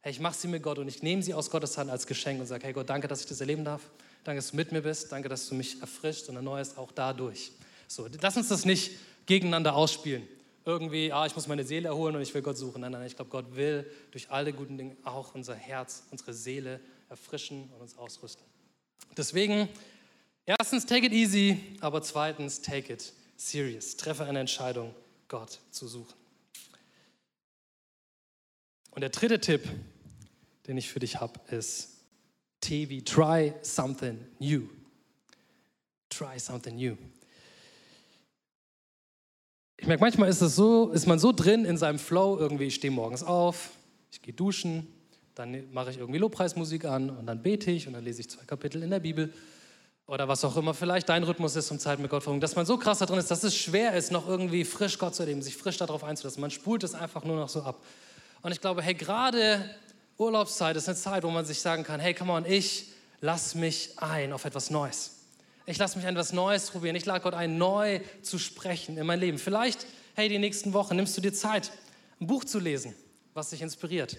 hey, 0.00 0.10
ich 0.10 0.18
mache 0.18 0.34
sie 0.34 0.48
mit 0.48 0.64
Gott 0.64 0.78
und 0.78 0.88
ich 0.88 1.02
nehme 1.04 1.22
sie 1.22 1.32
aus 1.32 1.48
Gottes 1.48 1.78
Hand 1.78 1.88
als 1.88 2.08
Geschenk 2.08 2.40
und 2.40 2.46
sage, 2.46 2.66
hey 2.66 2.72
Gott, 2.72 2.90
danke, 2.90 3.06
dass 3.06 3.20
ich 3.20 3.26
das 3.26 3.40
erleben 3.40 3.64
darf. 3.64 3.82
Danke, 4.24 4.40
dass 4.40 4.50
du 4.50 4.56
mit 4.56 4.72
mir 4.72 4.82
bist. 4.82 5.12
Danke, 5.12 5.28
dass 5.28 5.48
du 5.48 5.54
mich 5.54 5.80
erfrischt 5.80 6.28
und 6.28 6.34
erneuerst 6.34 6.76
auch 6.76 6.90
dadurch. 6.90 7.52
So, 7.86 8.08
lass 8.20 8.36
uns 8.36 8.48
das 8.48 8.64
nicht 8.64 8.98
gegeneinander 9.26 9.76
ausspielen. 9.76 10.26
Irgendwie, 10.64 11.12
ah, 11.12 11.24
ich 11.26 11.34
muss 11.36 11.46
meine 11.46 11.64
Seele 11.64 11.88
erholen 11.88 12.16
und 12.16 12.22
ich 12.22 12.34
will 12.34 12.42
Gott 12.42 12.56
suchen. 12.56 12.80
Nein, 12.80 12.92
nein, 12.92 13.06
ich 13.06 13.14
glaube, 13.14 13.30
Gott 13.30 13.54
will 13.54 13.88
durch 14.10 14.28
alle 14.28 14.52
guten 14.52 14.76
Dinge 14.76 14.96
auch 15.04 15.36
unser 15.36 15.54
Herz, 15.54 16.02
unsere 16.10 16.34
Seele 16.34 16.80
erfrischen 17.08 17.70
und 17.74 17.80
uns 17.80 17.96
ausrüsten. 17.96 18.44
Deswegen, 19.16 19.68
erstens, 20.46 20.84
take 20.84 21.06
it 21.06 21.12
easy, 21.12 21.76
aber 21.80 22.02
zweitens, 22.02 22.60
take 22.60 22.92
it 22.92 23.12
serious. 23.36 23.96
Treffe 23.96 24.24
eine 24.24 24.40
Entscheidung, 24.40 24.94
Gott 25.28 25.60
zu 25.70 25.88
suchen. 25.88 26.14
Und 28.90 29.00
der 29.00 29.10
dritte 29.10 29.40
Tipp, 29.40 29.68
den 30.66 30.76
ich 30.76 30.90
für 30.90 31.00
dich 31.00 31.20
habe, 31.20 31.40
ist 31.50 31.88
T 32.60 32.88
wie 32.88 33.02
try 33.02 33.54
something 33.62 34.18
new. 34.38 34.68
Try 36.10 36.38
something 36.38 36.76
new. 36.76 36.96
Ich 39.78 39.86
merke, 39.86 40.02
manchmal 40.02 40.28
ist 40.28 40.40
es 40.40 40.54
so, 40.54 40.90
ist 40.90 41.06
man 41.06 41.18
so 41.18 41.32
drin 41.32 41.64
in 41.64 41.76
seinem 41.76 41.98
Flow, 41.98 42.38
irgendwie, 42.38 42.66
ich 42.66 42.76
stehe 42.76 42.92
morgens 42.92 43.24
auf, 43.24 43.70
ich 44.12 44.22
gehe 44.22 44.32
duschen, 44.32 44.86
dann 45.34 45.72
mache 45.72 45.90
ich 45.90 45.98
irgendwie 45.98 46.20
Lobpreismusik 46.20 46.84
an 46.84 47.10
und 47.10 47.26
dann 47.26 47.42
bete 47.42 47.70
ich 47.70 47.88
und 47.88 47.94
dann 47.94 48.04
lese 48.04 48.20
ich 48.20 48.30
zwei 48.30 48.44
Kapitel 48.44 48.82
in 48.82 48.90
der 48.90 49.00
Bibel 49.00 49.32
oder 50.06 50.28
was 50.28 50.44
auch 50.44 50.56
immer 50.56 50.74
vielleicht 50.74 51.08
dein 51.08 51.22
Rhythmus 51.22 51.56
ist, 51.56 51.70
um 51.70 51.78
Zeit 51.78 51.98
mit 51.98 52.10
Gott 52.10 52.22
verbringen, 52.22 52.40
dass 52.40 52.56
man 52.56 52.66
so 52.66 52.76
krass 52.76 52.98
da 52.98 53.06
drin 53.06 53.18
ist, 53.18 53.30
dass 53.30 53.44
es 53.44 53.56
schwer 53.56 53.94
ist, 53.94 54.10
noch 54.10 54.28
irgendwie 54.28 54.64
frisch 54.64 54.98
Gott 54.98 55.14
zu 55.14 55.22
erleben, 55.22 55.42
sich 55.42 55.56
frisch 55.56 55.78
darauf 55.78 56.04
einzulassen. 56.04 56.40
Man 56.40 56.50
spult 56.50 56.82
es 56.82 56.94
einfach 56.94 57.24
nur 57.24 57.36
noch 57.36 57.48
so 57.48 57.62
ab. 57.62 57.82
Und 58.42 58.52
ich 58.52 58.60
glaube, 58.60 58.82
hey, 58.82 58.94
gerade 58.94 59.64
Urlaubszeit 60.18 60.76
ist 60.76 60.88
eine 60.88 60.96
Zeit, 60.96 61.22
wo 61.22 61.30
man 61.30 61.44
sich 61.44 61.60
sagen 61.60 61.84
kann, 61.84 62.00
hey, 62.00 62.14
come 62.14 62.32
on, 62.32 62.44
ich 62.44 62.88
lass 63.20 63.54
mich 63.54 63.90
ein 63.98 64.32
auf 64.32 64.44
etwas 64.44 64.70
Neues. 64.70 65.18
Ich 65.64 65.78
lasse 65.78 65.96
mich 65.96 66.06
ein 66.06 66.14
etwas 66.14 66.32
Neues 66.32 66.70
probieren. 66.70 66.96
Ich 66.96 67.06
lade 67.06 67.20
Gott 67.20 67.34
ein, 67.34 67.56
neu 67.56 68.00
zu 68.22 68.38
sprechen 68.38 68.98
in 68.98 69.06
mein 69.06 69.20
Leben. 69.20 69.38
Vielleicht, 69.38 69.86
hey, 70.14 70.28
die 70.28 70.38
nächsten 70.38 70.72
Wochen 70.72 70.96
nimmst 70.96 71.16
du 71.16 71.20
dir 71.20 71.32
Zeit, 71.32 71.70
ein 72.20 72.26
Buch 72.26 72.44
zu 72.44 72.58
lesen, 72.58 72.94
was 73.32 73.50
dich 73.50 73.62
inspiriert, 73.62 74.18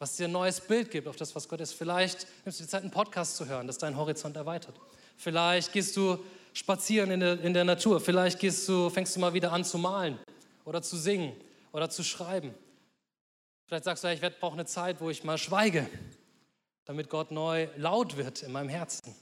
was 0.00 0.16
dir 0.16 0.26
ein 0.26 0.32
neues 0.32 0.60
Bild 0.60 0.90
gibt 0.90 1.06
auf 1.06 1.16
das, 1.16 1.34
was 1.36 1.48
Gott 1.48 1.60
ist. 1.60 1.72
Vielleicht 1.72 2.26
nimmst 2.44 2.58
du 2.58 2.64
dir 2.64 2.68
Zeit, 2.68 2.82
einen 2.82 2.90
Podcast 2.90 3.36
zu 3.36 3.46
hören, 3.46 3.68
das 3.68 3.78
deinen 3.78 3.96
Horizont 3.96 4.36
erweitert. 4.36 4.74
Vielleicht 5.22 5.72
gehst 5.72 5.96
du 5.96 6.18
spazieren 6.52 7.12
in 7.12 7.20
der, 7.20 7.40
in 7.40 7.54
der 7.54 7.62
Natur. 7.62 8.00
Vielleicht 8.00 8.40
gehst 8.40 8.68
du, 8.68 8.90
fängst 8.90 9.14
du 9.14 9.20
mal 9.20 9.32
wieder 9.32 9.52
an 9.52 9.64
zu 9.64 9.78
malen 9.78 10.18
oder 10.64 10.82
zu 10.82 10.96
singen 10.96 11.32
oder 11.70 11.88
zu 11.88 12.02
schreiben. 12.02 12.52
Vielleicht 13.66 13.84
sagst 13.84 14.02
du, 14.02 14.12
ich 14.12 14.20
brauche 14.40 14.54
eine 14.54 14.66
Zeit, 14.66 15.00
wo 15.00 15.10
ich 15.10 15.22
mal 15.22 15.38
schweige, 15.38 15.88
damit 16.86 17.08
Gott 17.08 17.30
neu 17.30 17.68
laut 17.76 18.16
wird 18.16 18.42
in 18.42 18.50
meinem 18.50 18.68
Herzen. 18.68 19.14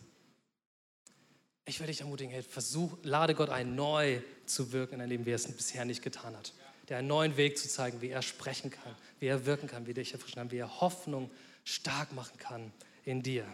ich 1.67 1.79
will 1.79 1.87
dich 1.87 2.01
ermutigen, 2.01 2.33
hey, 2.33 2.43
versuch, 2.43 2.97
lade 3.03 3.35
Gott 3.35 3.51
ein, 3.51 3.75
neu 3.75 4.23
zu 4.47 4.73
wirken 4.73 4.95
in 4.95 5.01
deinem 5.01 5.11
Leben, 5.11 5.27
wie 5.27 5.33
er 5.33 5.37
es 5.37 5.53
bisher 5.53 5.85
nicht 5.85 6.01
getan 6.01 6.35
hat. 6.35 6.55
Der 6.89 6.97
einen 6.97 7.09
neuen 7.09 7.37
Weg 7.37 7.59
zu 7.59 7.69
zeigen, 7.69 8.01
wie 8.01 8.09
er 8.09 8.23
sprechen 8.23 8.71
kann, 8.71 8.97
wie 9.19 9.27
er 9.27 9.45
wirken 9.45 9.67
kann, 9.67 9.87
wie 9.87 9.91
er 9.91 9.95
dich 9.95 10.15
erfrischen 10.15 10.37
kann, 10.37 10.51
wie 10.51 10.57
er 10.57 10.81
Hoffnung 10.81 11.31
stark 11.63 12.11
machen 12.15 12.39
kann 12.39 12.73
in 13.05 13.23
dir. 13.23 13.45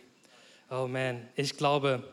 Oh 0.70 0.87
man, 0.87 1.28
ich 1.35 1.56
glaube, 1.56 2.04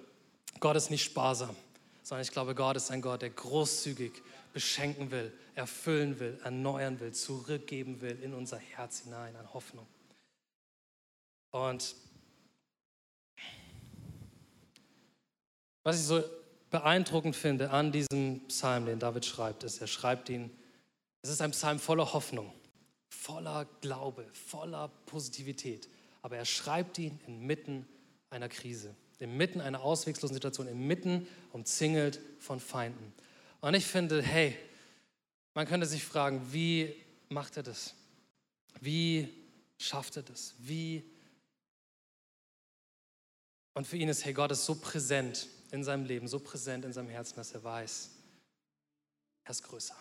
Gott 0.60 0.76
ist 0.76 0.90
nicht 0.90 1.04
sparsam, 1.04 1.56
sondern 2.04 2.24
ich 2.24 2.32
glaube, 2.32 2.56
Gott 2.56 2.76
ist 2.76 2.92
ein 2.92 3.02
Gott, 3.02 3.22
der 3.22 3.30
großzügig 3.30 4.14
beschenken 4.54 5.12
will, 5.12 5.34
erfüllen 5.56 6.20
will, 6.20 6.40
erneuern 6.44 7.00
will, 7.00 7.12
zurückgeben 7.12 8.02
will 8.02 8.20
in 8.22 8.34
unser 8.34 8.58
Herz 8.58 9.00
hinein 9.02 9.36
an 9.36 9.54
Hoffnung. 9.54 9.88
Und 11.52 11.96
was 15.84 16.00
ich 16.00 16.06
so 16.06 16.24
beeindruckend 16.70 17.36
finde 17.36 17.70
an 17.70 17.92
diesem 17.92 18.42
Psalm, 18.48 18.86
den 18.86 19.00
David 19.00 19.26
schreibt, 19.26 19.64
ist, 19.64 19.80
er 19.80 19.88
schreibt 19.88 20.30
ihn, 20.30 20.50
es 21.22 21.30
ist 21.30 21.42
ein 21.42 21.52
Psalm 21.52 21.80
voller 21.80 22.14
Hoffnung, 22.14 22.52
voller 23.10 23.66
Glaube, 23.82 24.28
voller 24.34 24.90
Positivität. 25.06 25.88
Aber 26.22 26.38
er 26.38 26.46
schreibt 26.46 26.98
ihn 26.98 27.20
inmitten 27.28 27.88
einer 28.30 28.50
Krise, 28.50 28.96
inmitten 29.24 29.62
einer 29.62 29.82
ausweglosen 29.82 30.34
Situation, 30.34 30.68
inmitten 30.68 31.28
umzingelt 31.52 32.20
von 32.40 32.60
Feinden. 32.60 33.14
Und 33.62 33.74
ich 33.74 33.86
finde, 33.86 34.22
hey, 34.22 34.58
man 35.54 35.68
könnte 35.68 35.86
sich 35.86 36.04
fragen, 36.04 36.42
wie 36.52 36.96
macht 37.30 37.58
er 37.58 37.64
das? 37.64 37.94
Wie 38.80 39.30
schafft 39.78 40.18
er 40.18 40.24
das? 40.24 40.56
Wie? 40.60 41.04
Und 43.74 43.88
für 43.88 43.98
ihn 43.98 44.10
ist, 44.10 44.26
hey, 44.26 44.34
Gott 44.34 44.52
ist 44.52 44.66
so 44.66 44.76
präsent 44.76 45.48
in 45.72 45.84
seinem 45.84 46.06
Leben, 46.06 46.28
so 46.28 46.40
präsent 46.40 46.86
in 46.86 46.94
seinem 46.94 47.10
Herzen, 47.10 47.36
dass 47.36 47.54
er 47.54 47.64
weiß, 47.64 48.12
er 49.46 49.52
ist 49.52 49.64
größer. 49.64 49.96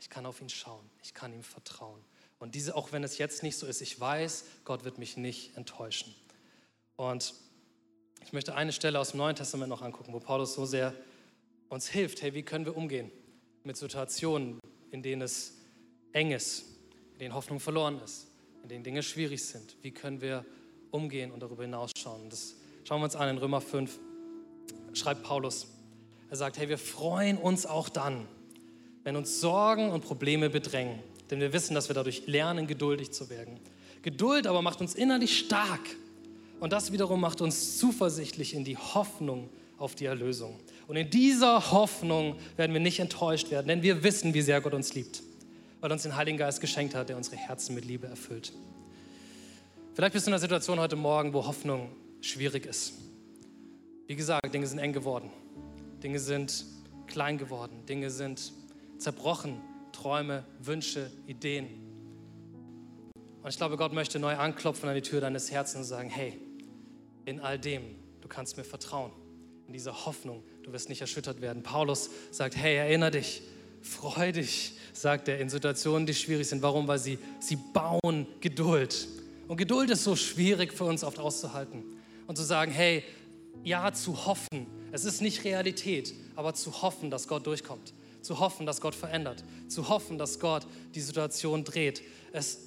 Ich 0.00 0.10
kann 0.10 0.26
auf 0.26 0.40
ihn 0.40 0.48
schauen, 0.48 0.88
ich 1.02 1.14
kann 1.14 1.32
ihm 1.32 1.44
vertrauen. 1.44 2.02
Und 2.38 2.56
diese, 2.56 2.74
auch 2.74 2.90
wenn 2.90 3.04
es 3.04 3.18
jetzt 3.18 3.44
nicht 3.44 3.56
so 3.56 3.66
ist, 3.66 3.80
ich 3.80 4.00
weiß, 4.00 4.44
Gott 4.64 4.82
wird 4.84 4.98
mich 4.98 5.16
nicht 5.16 5.56
enttäuschen. 5.56 6.12
Und 6.96 7.34
ich 8.24 8.32
möchte 8.32 8.54
eine 8.54 8.72
Stelle 8.72 8.98
aus 8.98 9.10
dem 9.10 9.18
Neuen 9.18 9.36
Testament 9.36 9.68
noch 9.68 9.82
angucken, 9.82 10.12
wo 10.12 10.20
Paulus 10.20 10.54
so 10.54 10.64
sehr 10.64 10.94
uns 11.68 11.88
hilft. 11.88 12.22
Hey, 12.22 12.34
wie 12.34 12.42
können 12.42 12.64
wir 12.64 12.76
umgehen 12.76 13.10
mit 13.64 13.76
Situationen, 13.76 14.58
in 14.90 15.02
denen 15.02 15.22
es 15.22 15.54
eng 16.12 16.32
ist, 16.32 16.64
in 17.14 17.18
denen 17.18 17.34
Hoffnung 17.34 17.60
verloren 17.60 18.00
ist, 18.04 18.28
in 18.62 18.68
denen 18.68 18.84
Dinge 18.84 19.02
schwierig 19.02 19.44
sind? 19.44 19.76
Wie 19.82 19.90
können 19.90 20.20
wir 20.20 20.44
umgehen 20.90 21.30
und 21.30 21.40
darüber 21.40 21.62
hinausschauen? 21.62 22.28
Das 22.30 22.56
schauen 22.84 23.00
wir 23.00 23.04
uns 23.04 23.16
an 23.16 23.28
in 23.28 23.38
Römer 23.38 23.60
5, 23.60 23.98
schreibt 24.92 25.22
Paulus. 25.22 25.68
Er 26.30 26.36
sagt, 26.36 26.58
hey, 26.58 26.68
wir 26.68 26.78
freuen 26.78 27.36
uns 27.36 27.66
auch 27.66 27.88
dann, 27.88 28.26
wenn 29.04 29.16
uns 29.16 29.40
Sorgen 29.40 29.90
und 29.90 30.02
Probleme 30.02 30.48
bedrängen, 30.48 30.98
denn 31.30 31.40
wir 31.40 31.52
wissen, 31.52 31.74
dass 31.74 31.88
wir 31.88 31.94
dadurch 31.94 32.26
lernen, 32.26 32.66
geduldig 32.66 33.10
zu 33.12 33.30
werden. 33.30 33.58
Geduld 34.02 34.46
aber 34.46 34.62
macht 34.62 34.80
uns 34.80 34.94
innerlich 34.94 35.38
stark 35.38 35.80
und 36.62 36.72
das 36.72 36.92
wiederum 36.92 37.20
macht 37.20 37.40
uns 37.40 37.76
zuversichtlich 37.76 38.54
in 38.54 38.62
die 38.62 38.76
Hoffnung 38.76 39.50
auf 39.78 39.96
die 39.96 40.04
Erlösung. 40.04 40.60
Und 40.86 40.94
in 40.94 41.10
dieser 41.10 41.72
Hoffnung 41.72 42.36
werden 42.56 42.72
wir 42.72 42.78
nicht 42.78 43.00
enttäuscht 43.00 43.50
werden, 43.50 43.66
denn 43.66 43.82
wir 43.82 44.04
wissen, 44.04 44.32
wie 44.32 44.42
sehr 44.42 44.60
Gott 44.60 44.72
uns 44.72 44.94
liebt, 44.94 45.24
weil 45.80 45.90
uns 45.90 46.04
den 46.04 46.14
Heiligen 46.14 46.38
Geist 46.38 46.60
geschenkt 46.60 46.94
hat, 46.94 47.08
der 47.08 47.16
unsere 47.16 47.34
Herzen 47.34 47.74
mit 47.74 47.84
Liebe 47.84 48.06
erfüllt. 48.06 48.52
Vielleicht 49.94 50.12
bist 50.12 50.26
du 50.26 50.30
in 50.30 50.34
einer 50.34 50.40
Situation 50.40 50.78
heute 50.78 50.94
Morgen, 50.94 51.32
wo 51.32 51.44
Hoffnung 51.44 51.88
schwierig 52.20 52.64
ist. 52.64 52.92
Wie 54.06 54.14
gesagt, 54.14 54.54
Dinge 54.54 54.68
sind 54.68 54.78
eng 54.78 54.92
geworden. 54.92 55.32
Dinge 56.00 56.20
sind 56.20 56.64
klein 57.08 57.38
geworden. 57.38 57.84
Dinge 57.88 58.08
sind 58.08 58.52
zerbrochen. 58.98 59.60
Träume, 59.90 60.44
Wünsche, 60.60 61.10
Ideen. 61.26 61.66
Und 63.42 63.50
ich 63.50 63.56
glaube, 63.56 63.76
Gott 63.76 63.92
möchte 63.92 64.20
neu 64.20 64.36
anklopfen 64.36 64.88
an 64.88 64.94
die 64.94 65.02
Tür 65.02 65.20
deines 65.20 65.50
Herzens 65.50 65.80
und 65.80 65.84
sagen, 65.86 66.08
hey, 66.08 66.38
in 67.24 67.40
all 67.40 67.58
dem, 67.58 67.82
du 68.20 68.28
kannst 68.28 68.56
mir 68.56 68.64
vertrauen. 68.64 69.12
In 69.66 69.72
dieser 69.72 70.04
Hoffnung, 70.06 70.42
du 70.62 70.72
wirst 70.72 70.88
nicht 70.88 71.00
erschüttert 71.00 71.40
werden. 71.40 71.62
Paulus 71.62 72.10
sagt, 72.30 72.56
hey, 72.56 72.76
erinnere 72.76 73.12
dich, 73.12 73.42
freu 73.80 74.32
dich, 74.32 74.74
sagt 74.92 75.28
er, 75.28 75.38
in 75.38 75.48
Situationen, 75.48 76.06
die 76.06 76.14
schwierig 76.14 76.48
sind. 76.48 76.62
Warum? 76.62 76.86
Weil 76.88 76.98
sie, 76.98 77.18
sie 77.40 77.56
bauen 77.56 78.26
Geduld. 78.40 79.08
Und 79.48 79.56
Geduld 79.56 79.90
ist 79.90 80.04
so 80.04 80.16
schwierig 80.16 80.72
für 80.72 80.84
uns 80.84 81.04
oft 81.04 81.18
auszuhalten. 81.18 81.84
Und 82.26 82.36
zu 82.36 82.42
sagen, 82.42 82.72
hey, 82.72 83.04
ja, 83.64 83.92
zu 83.92 84.26
hoffen. 84.26 84.66
Es 84.92 85.04
ist 85.04 85.20
nicht 85.20 85.44
Realität, 85.44 86.14
aber 86.36 86.54
zu 86.54 86.82
hoffen, 86.82 87.10
dass 87.10 87.28
Gott 87.28 87.46
durchkommt. 87.46 87.92
Zu 88.20 88.38
hoffen, 88.38 88.66
dass 88.66 88.80
Gott 88.80 88.94
verändert. 88.94 89.42
Zu 89.68 89.88
hoffen, 89.88 90.18
dass 90.18 90.38
Gott 90.38 90.66
die 90.94 91.00
Situation 91.00 91.64
dreht. 91.64 92.02
Es, 92.32 92.58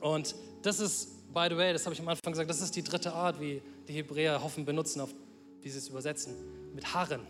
und 0.00 0.34
das 0.62 0.80
ist, 0.80 1.32
by 1.32 1.46
the 1.48 1.56
way, 1.56 1.72
das 1.72 1.84
habe 1.84 1.94
ich 1.94 2.00
am 2.00 2.08
Anfang 2.08 2.32
gesagt, 2.32 2.50
das 2.50 2.60
ist 2.60 2.74
die 2.74 2.82
dritte 2.82 3.12
Art, 3.12 3.40
wie 3.40 3.62
die 3.90 3.96
Hebräer 3.96 4.42
hoffen 4.42 4.64
benutzen, 4.64 5.00
auf, 5.00 5.14
wie 5.62 5.68
sie 5.68 5.78
es 5.78 5.88
übersetzen. 5.88 6.34
Mit 6.74 6.94
Harren, 6.94 7.20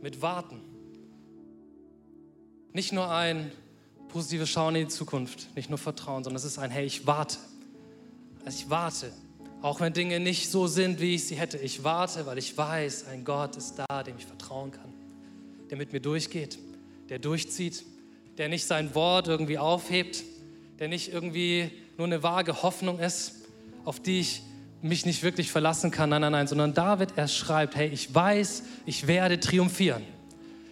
mit 0.00 0.22
Warten. 0.22 0.60
Nicht 2.72 2.92
nur 2.92 3.10
ein 3.10 3.50
positives 4.08 4.48
Schauen 4.48 4.76
in 4.76 4.86
die 4.86 4.92
Zukunft, 4.92 5.54
nicht 5.56 5.70
nur 5.70 5.78
Vertrauen, 5.78 6.24
sondern 6.24 6.36
es 6.36 6.44
ist 6.44 6.58
ein, 6.58 6.70
hey, 6.70 6.84
ich 6.84 7.06
warte. 7.06 7.38
Also 8.44 8.58
ich 8.58 8.70
warte 8.70 9.12
auch 9.62 9.80
wenn 9.80 9.92
Dinge 9.92 10.20
nicht 10.20 10.50
so 10.50 10.66
sind, 10.66 11.00
wie 11.00 11.16
ich 11.16 11.24
sie 11.26 11.34
hätte. 11.34 11.58
Ich 11.58 11.84
warte, 11.84 12.24
weil 12.26 12.38
ich 12.38 12.56
weiß, 12.56 13.06
ein 13.08 13.24
Gott 13.24 13.56
ist 13.56 13.76
da, 13.76 14.02
dem 14.02 14.16
ich 14.16 14.26
vertrauen 14.26 14.70
kann, 14.70 14.92
der 15.68 15.76
mit 15.76 15.92
mir 15.92 16.00
durchgeht, 16.00 16.58
der 17.08 17.18
durchzieht, 17.18 17.84
der 18.38 18.48
nicht 18.48 18.64
sein 18.64 18.94
Wort 18.94 19.28
irgendwie 19.28 19.58
aufhebt, 19.58 20.22
der 20.78 20.88
nicht 20.88 21.12
irgendwie 21.12 21.70
nur 21.98 22.06
eine 22.06 22.22
vage 22.22 22.62
Hoffnung 22.62 22.98
ist, 22.98 23.34
auf 23.84 24.00
die 24.00 24.20
ich 24.20 24.42
mich 24.82 25.06
nicht 25.06 25.22
wirklich 25.22 25.50
verlassen 25.50 25.90
kann. 25.90 26.10
Nein, 26.10 26.22
nein, 26.22 26.32
nein, 26.32 26.46
sondern 26.46 26.74
David, 26.74 27.10
er 27.16 27.28
schreibt, 27.28 27.76
hey, 27.76 27.88
ich 27.88 28.14
weiß, 28.14 28.62
ich 28.86 29.06
werde 29.06 29.38
triumphieren. 29.38 30.02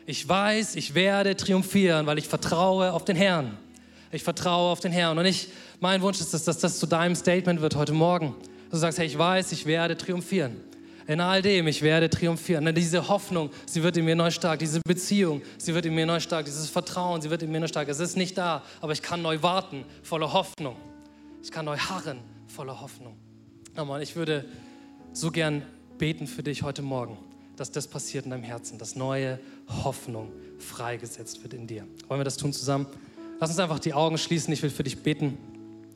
Ich 0.06 0.26
weiß, 0.26 0.76
ich 0.76 0.94
werde 0.94 1.36
triumphieren, 1.36 2.06
weil 2.06 2.18
ich 2.18 2.28
vertraue 2.28 2.92
auf 2.92 3.04
den 3.04 3.16
Herrn. 3.16 3.58
Ich 4.10 4.22
vertraue 4.22 4.72
auf 4.72 4.80
den 4.80 4.92
Herrn. 4.92 5.18
Und 5.18 5.26
ich, 5.26 5.48
mein 5.80 6.00
Wunsch 6.00 6.20
ist, 6.20 6.32
dass 6.32 6.44
das 6.44 6.78
zu 6.78 6.86
deinem 6.86 7.14
Statement 7.14 7.60
wird 7.60 7.76
heute 7.76 7.92
Morgen. 7.92 8.34
Du 8.70 8.76
sagst, 8.78 8.98
hey, 8.98 9.06
ich 9.06 9.18
weiß, 9.18 9.52
ich 9.52 9.66
werde 9.66 9.96
triumphieren. 9.96 10.56
In 11.06 11.20
all 11.20 11.42
dem, 11.42 11.66
ich 11.68 11.82
werde 11.82 12.08
triumphieren. 12.08 12.64
Denn 12.64 12.74
diese 12.74 13.08
Hoffnung, 13.08 13.50
sie 13.66 13.82
wird 13.82 13.96
in 13.96 14.04
mir 14.04 14.16
neu 14.16 14.30
stark. 14.30 14.58
Diese 14.58 14.80
Beziehung, 14.86 15.42
sie 15.58 15.74
wird 15.74 15.84
in 15.86 15.94
mir 15.94 16.06
neu 16.06 16.20
stark. 16.20 16.46
Dieses 16.46 16.70
Vertrauen, 16.70 17.20
sie 17.20 17.30
wird 17.30 17.42
in 17.42 17.50
mir 17.50 17.60
neu 17.60 17.68
stark. 17.68 17.88
Es 17.88 18.00
ist 18.00 18.16
nicht 18.16 18.36
da, 18.36 18.62
aber 18.80 18.92
ich 18.92 19.02
kann 19.02 19.20
neu 19.20 19.42
warten, 19.42 19.84
voller 20.02 20.32
Hoffnung. 20.32 20.76
Ich 21.42 21.50
kann 21.50 21.64
neu 21.64 21.76
harren, 21.76 22.20
voller 22.46 22.80
Hoffnung. 22.80 23.16
Nochmal, 23.78 24.02
ich 24.02 24.16
würde 24.16 24.44
so 25.12 25.30
gern 25.30 25.62
beten 25.98 26.26
für 26.26 26.42
dich 26.42 26.64
heute 26.64 26.82
Morgen, 26.82 27.16
dass 27.54 27.70
das 27.70 27.86
passiert 27.86 28.24
in 28.24 28.32
deinem 28.32 28.42
Herzen, 28.42 28.76
dass 28.76 28.96
neue 28.96 29.38
Hoffnung 29.68 30.32
freigesetzt 30.58 31.44
wird 31.44 31.54
in 31.54 31.68
dir. 31.68 31.86
Wollen 32.08 32.18
wir 32.18 32.24
das 32.24 32.36
tun 32.36 32.52
zusammen? 32.52 32.88
Lass 33.38 33.50
uns 33.50 33.60
einfach 33.60 33.78
die 33.78 33.94
Augen 33.94 34.18
schließen. 34.18 34.52
Ich 34.52 34.64
will 34.64 34.70
für 34.70 34.82
dich 34.82 35.04
beten. 35.04 35.38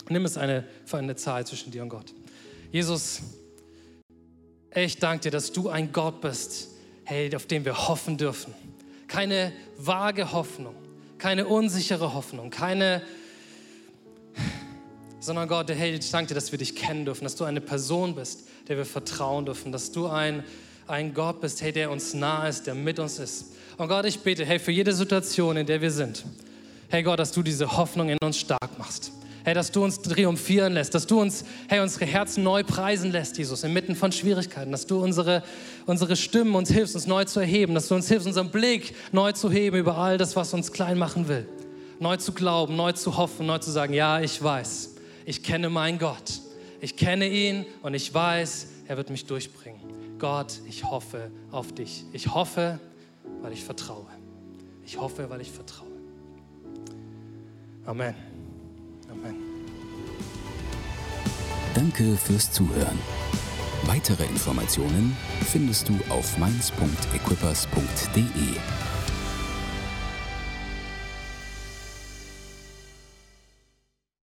Nimm 0.09 0.25
es 0.25 0.39
eine, 0.39 0.65
für 0.85 0.99
eine 0.99 1.17
Zahl 1.17 1.45
zwischen 1.45 1.73
dir 1.73 1.83
und 1.83 1.89
Gott. 1.89 2.15
Jesus, 2.71 3.21
ich 4.73 5.01
danke 5.01 5.25
dir, 5.25 5.31
dass 5.33 5.51
du 5.51 5.69
ein 5.69 5.91
Gott 5.93 6.21
bist, 6.21 6.69
hey, 7.03 7.35
auf 7.35 7.47
den 7.47 7.65
wir 7.65 7.89
hoffen 7.89 8.17
dürfen. 8.17 8.55
Keine 9.09 9.53
vage 9.77 10.31
Hoffnung, 10.31 10.77
keine 11.19 11.49
unsichere 11.49 12.15
Hoffnung, 12.15 12.51
keine, 12.51 13.03
sondern 15.23 15.47
Gott, 15.47 15.71
hey, 15.71 15.95
ich 15.95 16.11
danke 16.11 16.29
dir, 16.29 16.35
dass 16.35 16.51
wir 16.51 16.59
dich 16.59 16.75
kennen 16.75 17.05
dürfen, 17.05 17.23
dass 17.23 17.37
du 17.37 17.45
eine 17.45 17.61
Person 17.61 18.17
bist, 18.17 18.41
der 18.69 18.77
wir 18.77 18.85
vertrauen 18.85 19.47
dürfen, 19.47 19.71
dass 19.71 19.93
du 19.93 20.09
ein, 20.09 20.43
ein 20.89 21.15
Gott 21.15 21.41
bist, 21.41 21.63
hey, 21.63 21.73
der 21.73 21.93
uns 21.93 22.13
nah 22.13 22.49
ist, 22.49 22.67
der 22.67 22.75
mit 22.75 22.99
uns 22.99 23.21
ist. 23.21 23.53
Und 23.79 23.87
Gott, 23.87 24.05
ich 24.05 24.19
bete, 24.19 24.45
hey, 24.45 24.59
für 24.59 24.73
jede 24.73 24.93
Situation, 24.93 25.57
in 25.57 25.67
der 25.67 25.81
wir 25.81 25.93
sind, 25.93 26.25
hey 26.91 27.05
Gott, 27.05 27.21
dass 27.21 27.31
du 27.31 27.43
diese 27.43 27.77
Hoffnung 27.77 28.09
in 28.09 28.19
uns 28.23 28.37
stark 28.37 28.79
machst. 28.79 29.13
Hey, 29.45 29.55
dass 29.55 29.71
du 29.71 29.83
uns 29.83 30.03
triumphieren 30.03 30.75
lässt, 30.75 30.95
dass 30.95 31.07
du 31.07 31.21
uns, 31.21 31.45
hey, 31.69 31.81
unsere 31.81 32.05
Herzen 32.05 32.43
neu 32.43 32.65
preisen 32.65 33.13
lässt, 33.13 33.39
Jesus, 33.39 33.63
inmitten 33.63 33.95
von 33.95 34.11
Schwierigkeiten, 34.11 34.73
dass 34.73 34.87
du 34.87 35.03
unsere, 35.03 35.43
unsere 35.87 36.17
Stimmen 36.17 36.55
uns 36.57 36.71
hilfst, 36.71 36.97
uns 36.97 37.07
neu 37.07 37.25
zu 37.25 37.41
erheben, 37.41 37.75
dass 37.75 37.89
du 37.89 37.95
uns 37.95 38.09
hilfst, 38.09 38.27
unseren 38.27 38.51
Blick 38.51 38.95
neu 39.13 39.33
zu 39.33 39.51
heben 39.51 39.77
über 39.77 39.99
all 39.99 40.19
das, 40.19 40.35
was 40.35 40.53
uns 40.53 40.73
klein 40.73 40.99
machen 40.99 41.29
will. 41.29 41.47
Neu 41.99 42.17
zu 42.17 42.33
glauben, 42.33 42.75
neu 42.75 42.93
zu 42.93 43.17
hoffen, 43.17 43.47
neu 43.47 43.59
zu 43.59 43.71
sagen, 43.71 43.95
ja, 43.95 44.21
ich 44.21 44.41
weiß, 44.43 44.92
ich 45.25 45.43
kenne 45.43 45.71
meinen 45.71 45.99
Gott. 45.99 46.41
Ich 46.81 46.97
kenne 46.97 47.29
ihn 47.29 47.65
und 47.83 47.95
ich 47.95 48.13
weiß, 48.13 48.67
er 48.89 48.97
wird 48.97 49.11
mich 49.11 49.27
durchbringen. 49.27 49.81
Gott, 50.19 50.61
ich 50.69 50.85
hoffe 50.85 51.31
auf 51.51 51.73
dich. 51.73 52.05
Ich 52.13 52.35
hoffe, 52.35 52.81
weil 53.41 53.53
ich 53.53 53.65
vertraue. 53.65 54.07
Ich 54.85 54.99
hoffe, 54.99 55.31
weil 55.31 55.41
ich 55.41 55.51
vertraue. 55.51 55.89
Amen. 57.85 58.15
Amen. 59.11 59.35
Danke 61.75 62.17
fürs 62.17 62.53
Zuhören. 62.53 62.99
Weitere 63.85 64.25
Informationen 64.25 65.17
findest 65.51 65.89
du 65.89 65.99
auf 66.09 66.39
mainz.equippers.de. 66.39 68.92